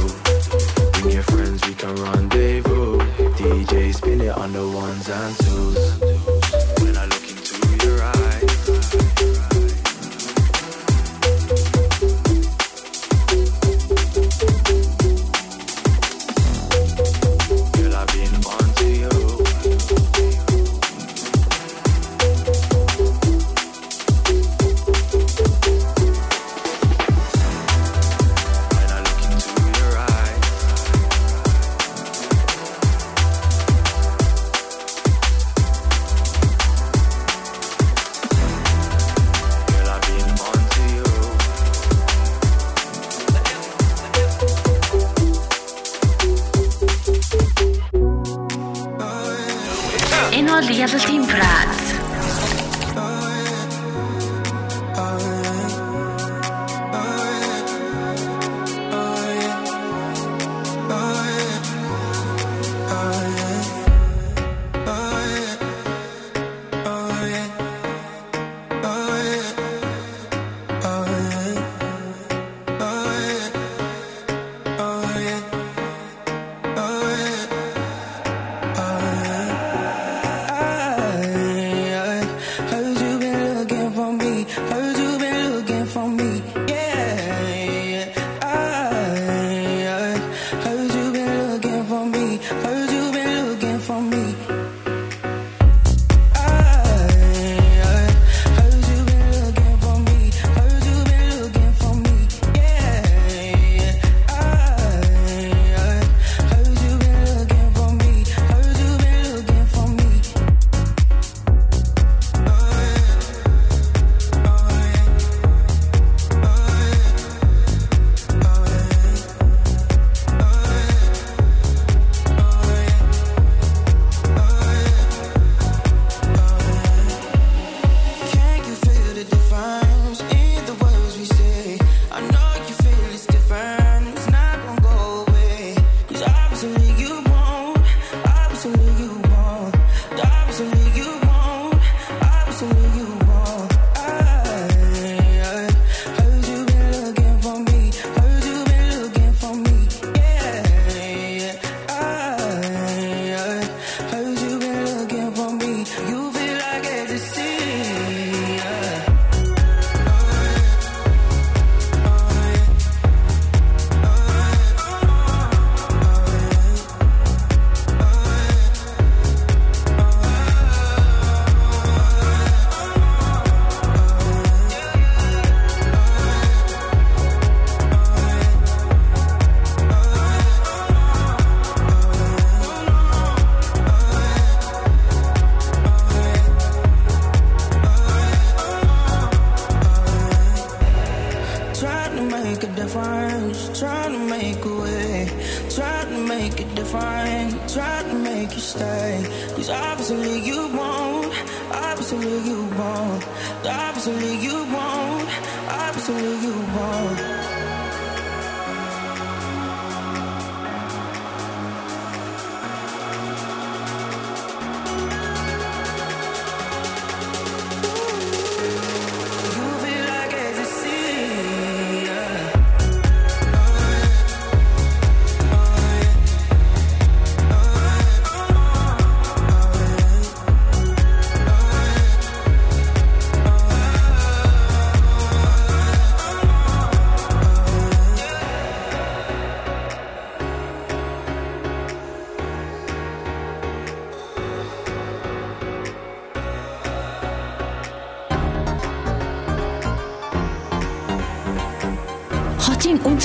Bring 0.93 1.11
your 1.13 1.23
friends, 1.25 1.67
we 1.67 1.75
can 1.75 1.95
rendezvous. 1.97 2.99
DJ 3.37 3.95
spin 3.95 4.21
it 4.23 4.35
on 4.37 4.53
the 4.53 4.67
ones 4.69 5.09
and 5.09 5.37
twos. 5.39 6.10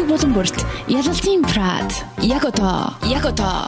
Болон 0.08 0.34
бүрт 0.36 0.66
ялалтын 0.88 1.44
Прад. 1.44 1.98
Яг 2.22 2.46
одоо, 2.46 2.94
яг 3.10 3.26
одоо, 3.26 3.26
яг 3.26 3.26
одоо, 3.26 3.65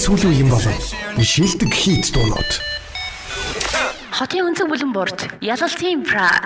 сүлүү 0.00 0.32
юм 0.40 0.48
болов. 0.48 0.92
Шилдэг 1.20 1.74
хийд 1.76 2.08
дуунууд. 2.14 2.50
Хотын 4.16 4.48
өнцөг 4.48 4.68
бүлэн 4.72 4.92
борт 4.96 5.28
ялалтын 5.44 6.00
пра 6.08 6.39